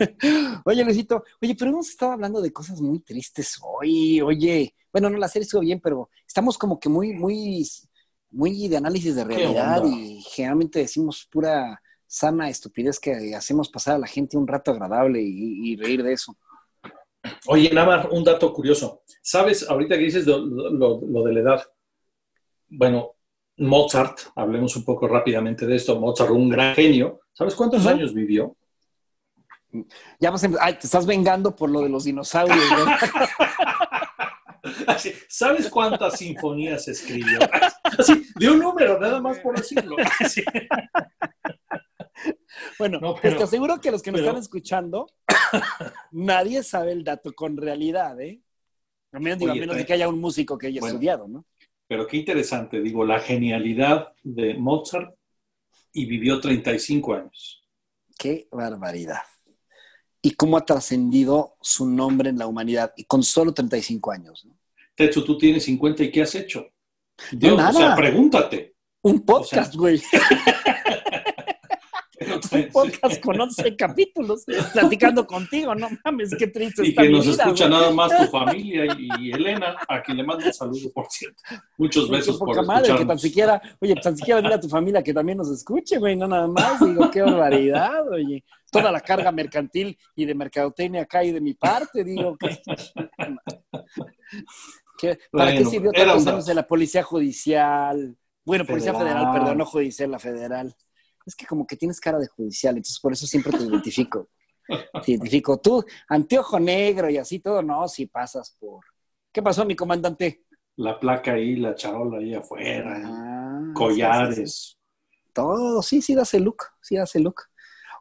[0.64, 4.20] oye, Luisito, oye, pero hemos estado hablando de cosas muy tristes hoy.
[4.20, 7.66] Oye, bueno, no, la serie estuvo bien, pero estamos como que muy, muy
[8.30, 13.98] muy de análisis de realidad y generalmente decimos pura sana estupidez que hacemos pasar a
[13.98, 16.36] la gente un rato agradable y, reír de eso.
[17.46, 19.02] Oye, nada más un dato curioso.
[19.22, 21.62] ¿Sabes, ahorita que dices lo, de la edad?
[22.68, 23.16] Bueno,
[23.58, 26.00] Mozart, hablemos un poco rápidamente de esto.
[26.00, 27.20] Mozart, un gran genio.
[27.32, 28.56] ¿Sabes cuántos años vivió?
[30.18, 32.58] Ya vas a, te estás vengando por lo de los dinosaurios.
[35.28, 37.38] ¿Sabes cuántas sinfonías escribió?
[38.00, 39.96] Así, de un número, nada más por decirlo.
[42.78, 45.06] Bueno, pues te aseguro que los que nos están escuchando,
[46.12, 48.40] nadie sabe el dato con realidad, ¿eh?
[49.12, 49.40] A menos,
[49.76, 51.44] de que haya un músico que haya estudiado, ¿no?
[51.86, 55.14] Pero qué interesante, digo, la genialidad de Mozart
[55.92, 57.64] y vivió 35 años.
[58.16, 59.22] Qué barbaridad.
[60.22, 64.44] Y cómo ha trascendido su nombre en la humanidad, y con solo 35 años.
[64.44, 64.56] ¿no?
[64.94, 66.70] Techo, tú tienes 50 y ¿qué has hecho?
[67.32, 68.74] Dios, o sea, pregúntate.
[69.02, 70.00] Un podcast, güey.
[72.52, 76.86] un podcast con 11 capítulos platicando contigo, no mames, qué triste.
[76.86, 80.52] Y que nos escucha nada más tu familia y Elena, a quien le mando un
[80.52, 81.42] saludo, por cierto.
[81.78, 85.14] Muchos besos por madre, que tan siquiera, oye, tan siquiera dile a tu familia que
[85.14, 86.80] también nos escuche, güey, no nada más.
[86.80, 88.44] Digo, qué barbaridad, oye.
[88.70, 92.36] Toda la carga mercantil y de mercadotecnia cae de mi parte, digo.
[92.36, 92.60] Que...
[95.30, 98.16] ¿Para qué sirvió tantos años de la policía judicial?
[98.44, 100.74] Bueno, policía federal, perdón, no judicial, la federal.
[101.26, 104.28] Es que como que tienes cara de judicial, entonces por eso siempre te identifico.
[105.04, 105.58] Te identifico.
[105.58, 108.84] Tú, anteojo negro y así todo, no, si pasas por...
[109.32, 110.44] ¿Qué pasó, mi comandante?
[110.76, 114.78] La placa ahí, la charola ahí afuera, ah, collares.
[115.32, 117.42] Todo, sí, sí das el look, sí das el look.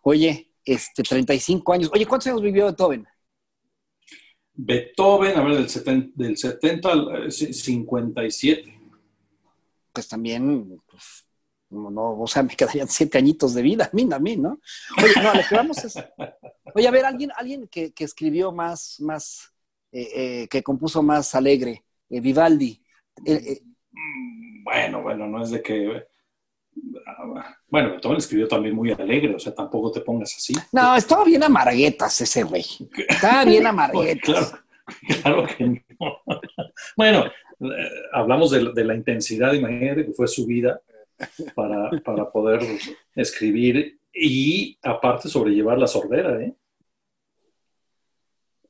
[0.04, 1.92] Oye, este, 35 años.
[1.94, 3.08] Oye, ¿cuántos años vivió Beethoven?
[4.62, 8.70] Beethoven, a ver, del 70, del 70 al 57.
[8.70, 8.80] Eh,
[9.94, 11.26] pues también, pues,
[11.70, 14.60] no, o sea, me quedarían siete añitos de vida, a mí, a mí, ¿no?
[15.02, 15.96] Oye, no, lo que vamos es.
[16.76, 19.54] Oye, a ver, alguien, alguien que, escribió más, más,
[19.94, 22.84] eh, eh, que compuso más alegre, Vivaldi.
[24.66, 26.06] bueno, bueno, no es de que
[27.70, 30.54] bueno, Beethoven escribió también muy alegre, o sea, tampoco te pongas así.
[30.72, 32.66] No, estaba bien amarguetas ese güey.
[33.08, 34.54] Estaba bien amarguetas.
[35.22, 35.82] claro, que no.
[36.98, 40.82] bueno, eh, hablamos de, la intensidad, imagínate que fue su vida
[41.54, 42.62] para, poder
[43.16, 46.56] escribir y aparte sobrellevar la sordera, ¿eh?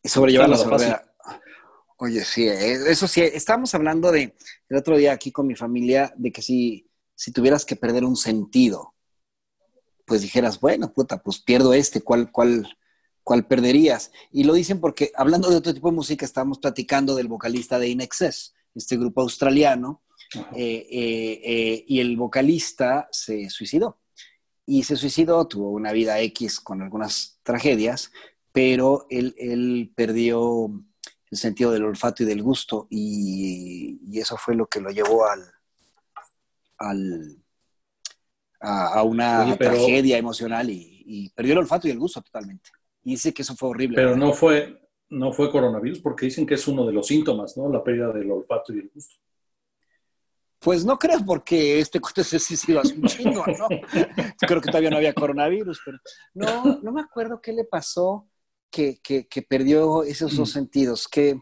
[0.03, 1.03] Sobrellevar la sordera.
[1.97, 4.33] Oye, sí, eh, eso sí, estábamos hablando de
[4.69, 6.88] el otro día aquí con mi familia de que si
[7.19, 8.93] si tuvieras que perder un sentido,
[10.05, 12.77] pues dijeras, bueno, puta, pues pierdo este, ¿cuál, cuál,
[13.25, 14.13] cuál perderías?
[14.31, 17.89] Y lo dicen porque, hablando de otro tipo de música, estábamos platicando del vocalista de
[17.89, 20.01] In Excess, este grupo australiano,
[20.55, 23.99] eh, eh, eh, y el vocalista se suicidó.
[24.65, 28.13] y se suicidó, tuvo una vida X con algunas tragedias,
[28.53, 30.71] pero él, él perdió
[31.29, 35.43] el sentido del olfato y del gusto y, eso fue lo que lo llevó al,
[36.79, 37.39] al
[38.61, 42.69] a, una tragedia emocional y, perdió el olfato y el gusto totalmente.
[43.03, 43.95] Y dice que eso fue horrible.
[43.95, 47.71] Pero no fue, no fue coronavirus porque dicen que es uno de los síntomas, ¿no?
[47.71, 49.15] La pérdida del olfato y el gusto.
[50.59, 53.67] Pues no creo, porque este cuento se suicidó hace un chingo, ¿no?
[54.47, 55.97] creo que todavía no había coronavirus, pero
[56.33, 58.27] no, no me acuerdo qué le pasó
[58.69, 60.53] que, que, perdió esos dos mm.
[60.53, 61.07] sentidos.
[61.07, 61.39] Que,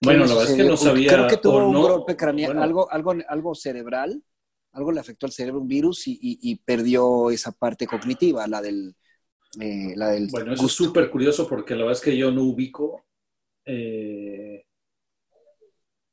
[0.00, 1.12] bueno, la verdad es que no sabía.
[1.12, 4.22] Creo que tuvo un golpe craneal, algo, algo, algo cerebral,
[4.72, 8.94] algo le afectó al cerebro, un virus, y, y, perdió esa parte cognitiva, la del.
[9.60, 12.42] Eh, la del bueno, eso es súper curioso porque la verdad es que yo no
[12.42, 13.04] ubico.
[13.64, 14.64] Eh,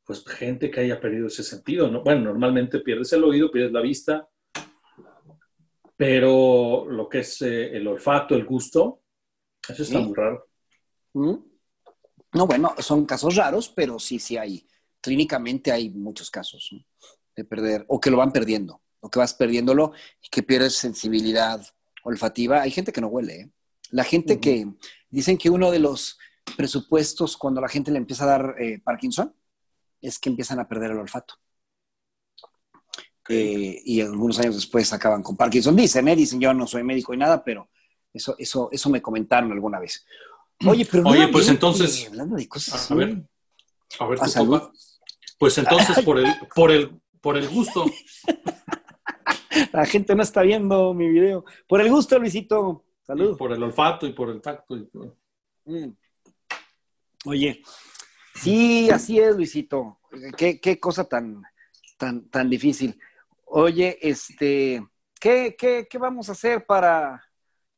[0.04, 1.90] pues gente que haya perdido ese sentido.
[1.90, 2.02] ¿no?
[2.02, 4.28] Bueno, normalmente pierdes el oído, pierdes la vista,
[5.96, 9.04] pero lo que es eh, el olfato, el gusto,
[9.68, 10.48] eso está muy raro.
[11.14, 11.36] ¿Mm?
[12.34, 14.68] No, bueno, son casos raros, pero sí, sí hay.
[15.00, 16.72] Clínicamente hay muchos casos
[17.40, 21.66] de perder, o que lo van perdiendo, o que vas perdiéndolo y que pierdes sensibilidad
[22.04, 22.62] olfativa.
[22.62, 23.34] Hay gente que no huele.
[23.34, 23.52] ¿eh?
[23.92, 24.68] La gente que
[25.10, 26.20] dicen que uno de los
[26.58, 29.34] presupuestos cuando la gente le empieza a dar eh, Parkinson
[30.02, 31.36] es que empiezan a perder el olfato.
[33.28, 35.76] Eh, y algunos años después acaban con Parkinson.
[35.76, 36.16] Dicen, ¿eh?
[36.16, 37.70] Dicen, yo no soy médico y nada, pero
[38.14, 40.06] eso, eso, eso me comentaron alguna vez.
[40.66, 42.08] Oye, pero Oye, pues entonces.
[42.08, 43.24] Hablando de cosas a ver,
[44.00, 44.20] a ver,
[45.38, 47.86] Pues entonces, por el, por el, por el gusto.
[49.74, 51.46] La gente no está viendo mi video.
[51.68, 52.86] Por el gusto, Luisito.
[53.02, 53.38] Salud.
[53.38, 54.76] por el olfato y por el tacto.
[55.66, 55.90] Mm.
[57.26, 57.64] Oye,
[58.42, 60.00] Sí, así es, Luisito.
[60.38, 61.44] Qué, qué cosa tan,
[61.98, 62.98] tan, tan difícil.
[63.46, 64.86] Oye, este,
[65.20, 67.22] ¿qué, qué, qué vamos a hacer para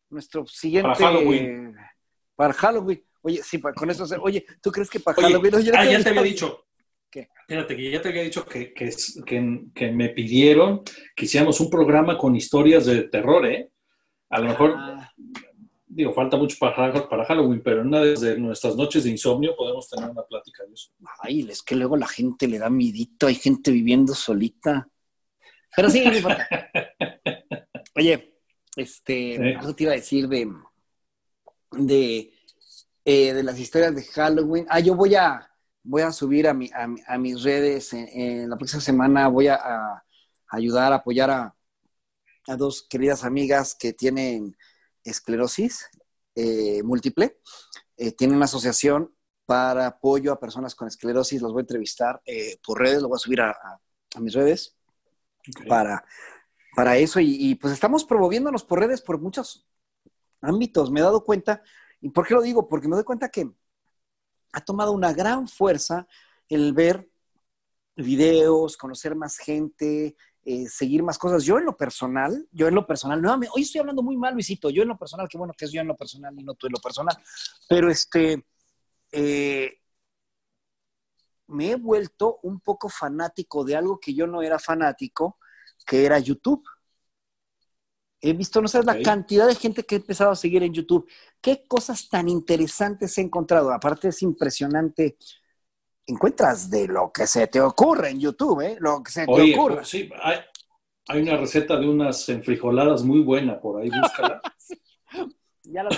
[0.09, 0.91] nuestro siguiente...
[0.91, 1.75] Para Halloween.
[2.35, 3.03] Para Halloween.
[3.21, 5.55] Oye, sí, con eso, oye, ¿tú crees que para Halloween...
[5.55, 6.65] ah, ya te había dicho.
[7.11, 7.29] ¿Qué?
[7.47, 8.89] Fíjate que ya te había dicho que, que,
[9.25, 10.81] que, que, me pidieron
[11.15, 13.69] que hiciéramos un programa con historias de terror, ¿eh?
[14.29, 15.11] A lo mejor ah
[15.93, 19.89] digo, falta mucho para, para Halloween, pero en una de nuestras noches de insomnio podemos
[19.89, 20.91] tener una plática de eso.
[21.19, 24.87] Ay, es que luego la gente le da midito, hay gente viviendo solita.
[25.75, 26.03] Pero sí.
[27.95, 28.37] Oye,
[28.75, 30.49] este, algo te iba a decir de,
[31.71, 32.33] de,
[33.03, 34.65] eh, de las historias de Halloween.
[34.69, 35.50] Ah, yo voy a,
[35.83, 40.03] voy a subir a, mi, a, mis redes en, la próxima semana, voy a, a
[40.49, 41.55] ayudar, a apoyar a,
[42.47, 44.55] a dos queridas amigas que tienen
[45.03, 45.89] esclerosis
[46.35, 47.37] eh, múltiple.
[47.97, 49.13] Eh, tiene una asociación
[49.45, 51.41] para apoyo a personas con esclerosis.
[51.41, 53.55] Los voy a entrevistar eh, por redes, lo voy a subir a,
[54.19, 54.75] mis redes
[55.67, 56.03] para,
[56.75, 57.19] para eso.
[57.19, 59.67] Y, pues estamos promoviéndonos por redes por muchos
[60.41, 60.91] ámbitos.
[60.91, 61.61] Me he dado cuenta,
[62.01, 62.67] ¿y por qué lo digo?
[62.67, 63.51] Porque me doy cuenta que
[64.51, 66.07] ha tomado una gran fuerza
[66.49, 67.09] el ver
[67.95, 71.43] videos, conocer más gente, eh, seguir más cosas.
[71.43, 74.69] Yo en lo personal, yo en lo personal, nuevamente, hoy estoy hablando muy mal, Luisito,
[74.69, 76.67] yo en lo personal, qué bueno que es yo en lo personal y no tú
[76.67, 77.15] en lo personal,
[77.69, 78.45] pero este,
[79.11, 79.81] eh,
[81.47, 85.37] me he vuelto un poco fanático de algo que yo no era fanático,
[85.85, 86.63] que era YouTube.
[88.21, 91.09] He visto, no sabes, la cantidad de gente que he empezado a seguir en YouTube.
[91.41, 93.71] Qué cosas tan interesantes he encontrado.
[93.71, 95.17] Aparte es impresionante
[96.05, 98.77] encuentras de lo que se te ocurre en YouTube, ¿eh?
[98.79, 99.75] Lo que se te ocurre.
[99.75, 104.41] Pues sí, hay, una receta de unas enfrijoladas muy buena por ahí, búscala.
[105.63, 105.95] Ya las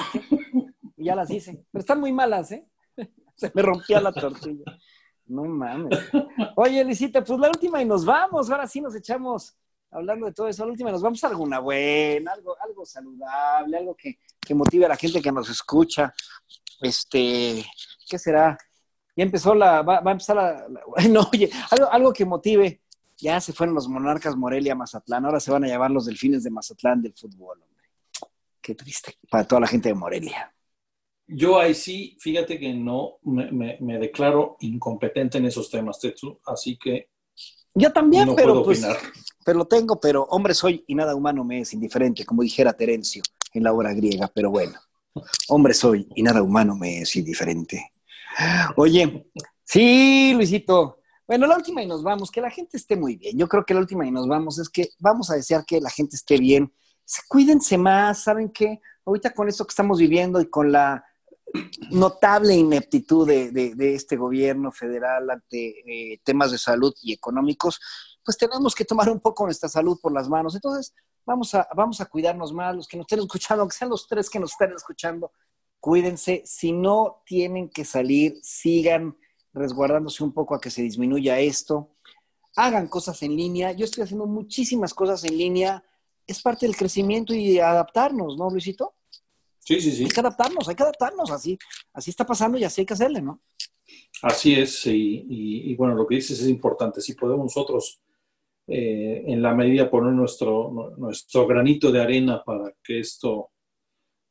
[0.97, 2.67] ya las hice, pero están muy malas, ¿eh?
[3.35, 4.63] Se me rompía la tortilla.
[5.25, 5.97] No mames.
[6.55, 8.49] Oye, Lisita, pues la última y nos vamos.
[8.49, 9.57] Ahora sí nos echamos,
[9.93, 13.95] hablando de todo eso, la última nos vamos a alguna buena, algo, algo saludable, algo
[13.95, 16.13] que, que motive a la gente que nos escucha.
[16.81, 17.65] Este,
[18.09, 18.57] ¿qué será?
[19.15, 20.67] ya empezó la, va, a empezar la,
[21.09, 22.81] no, oye, algo, algo que motive.
[23.17, 26.49] Ya se fueron los monarcas Morelia Mazatlán, ahora se van a llamar los delfines de
[26.49, 27.85] Mazatlán del fútbol, hombre.
[28.59, 30.53] Qué triste para toda la gente de Morelia.
[31.27, 36.77] Yo ahí sí, fíjate que no me, me, declaro incompetente en esos temas, Tetsu, así
[36.77, 37.09] que.
[37.75, 38.85] Yo también, pero pues,
[39.43, 43.23] pero lo tengo, pero hombre soy y nada humano me es indiferente, como dijera Terencio
[43.53, 44.79] en la obra griega, pero bueno,
[45.47, 47.91] hombre soy y nada humano me es indiferente.
[48.75, 49.27] Oye,
[49.63, 50.99] sí, Luisito.
[51.25, 53.37] Bueno, la última y nos vamos, que la gente esté muy bien.
[53.37, 55.89] Yo creo que la última y nos vamos es que vamos a desear que la
[55.89, 56.71] gente esté bien.
[57.27, 58.81] Cuídense más, ¿saben qué?
[59.05, 61.03] Ahorita con esto que estamos viviendo y con la
[61.91, 67.79] notable ineptitud de, este gobierno federal ante eh, temas de salud y económicos,
[68.23, 70.55] pues tenemos que tomar un poco nuestra salud por las manos.
[70.55, 70.93] Entonces,
[71.25, 74.29] vamos a, vamos a cuidarnos más, los que nos estén escuchando, aunque sean los tres
[74.29, 75.31] que nos estén escuchando,
[75.79, 76.43] cuídense.
[76.45, 79.17] Si no tienen que salir, sigan
[79.53, 81.95] resguardándose un poco a que se disminuya esto.
[82.55, 83.71] Hagan cosas en línea.
[83.73, 85.83] Yo estoy haciendo muchísimas cosas en línea.
[86.25, 88.95] Es parte del crecimiento y adaptarnos, ¿no, Luisito?
[89.63, 90.03] Sí, sí, sí.
[90.03, 91.31] Hay que adaptarnos, hay que adaptarnos.
[91.31, 91.57] Así,
[91.93, 93.41] así está pasando y así hay que hacerle, ¿no?
[94.21, 94.85] Así es.
[94.85, 97.01] Y, bueno, lo que dices es importante.
[97.01, 98.01] Si podemos nosotros,
[98.67, 103.49] eh, en la medida, poner nuestro, nuestro granito de arena para que esto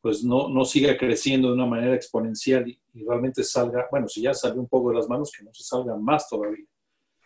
[0.02, 4.34] pues no, no siga creciendo de una manera exponencial y, realmente salga, bueno, si ya
[4.34, 6.66] salió un poco de las manos, que no se salga más todavía.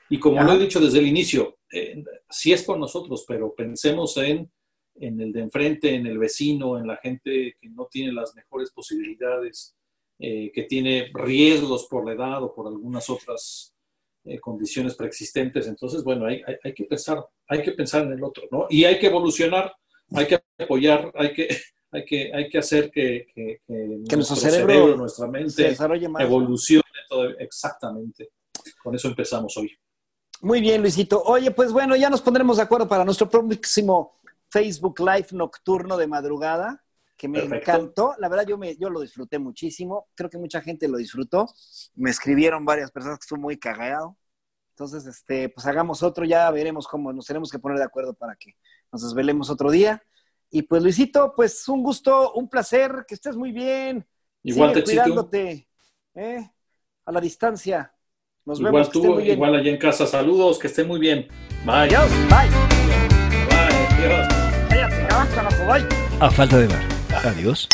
[0.09, 4.17] Y como lo he dicho desde el inicio, eh, sí es por nosotros, pero pensemos
[4.19, 4.49] en,
[5.01, 8.71] en el de enfrente, en el vecino, en la gente que no tiene las mejores
[8.71, 9.77] posibilidades,
[10.19, 13.75] eh, que tiene riesgos por la edad o por algunas otras
[14.25, 15.67] eh, condiciones preexistentes.
[15.67, 18.67] Entonces, bueno, hay, hay, hay, que pensar, hay que pensar en el otro, ¿no?
[18.71, 19.75] Y hay que evolucionar,
[20.15, 21.49] hay que apoyar, hay que,
[21.91, 23.61] hay que, hay que hacer que, que,
[24.17, 25.77] nuestro, cerebro, nuestra mente
[26.19, 28.31] evolucione todo, exactamente.
[28.83, 29.71] Con eso empezamos hoy.
[30.41, 31.23] Muy bien, Luisito.
[31.23, 34.16] Oye, pues bueno, ya nos pondremos de acuerdo para nuestro próximo
[34.57, 36.83] Facebook Live nocturno de madrugada,
[37.17, 38.15] que me encantó.
[38.19, 40.09] La verdad, yo, me, yo lo disfruté muchísimo.
[40.15, 41.47] Creo que mucha gente lo disfrutó.
[41.95, 44.17] Me escribieron varias personas que estuvo muy cagado.
[44.71, 48.35] Entonces, este, pues hagamos otro, ya veremos cómo nos tenemos que poner de acuerdo para
[48.37, 48.57] que
[48.91, 50.03] nos desvelemos otro día.
[50.51, 54.07] Y pues Luisito, pues un gusto, un placer, que estés muy bien.
[54.43, 55.69] Igual te cuidándote,
[56.15, 56.51] ¿eh?
[57.05, 57.93] a la distancia.
[58.45, 58.91] Nos igual vemos.
[58.91, 60.07] Tú, igual allá en casa.
[60.07, 61.27] Saludos, que esté muy bien.
[61.65, 61.75] Bye.
[61.75, 62.76] Adiós, bye.
[66.21, 66.79] A falta de ver.
[67.25, 67.69] Adiós.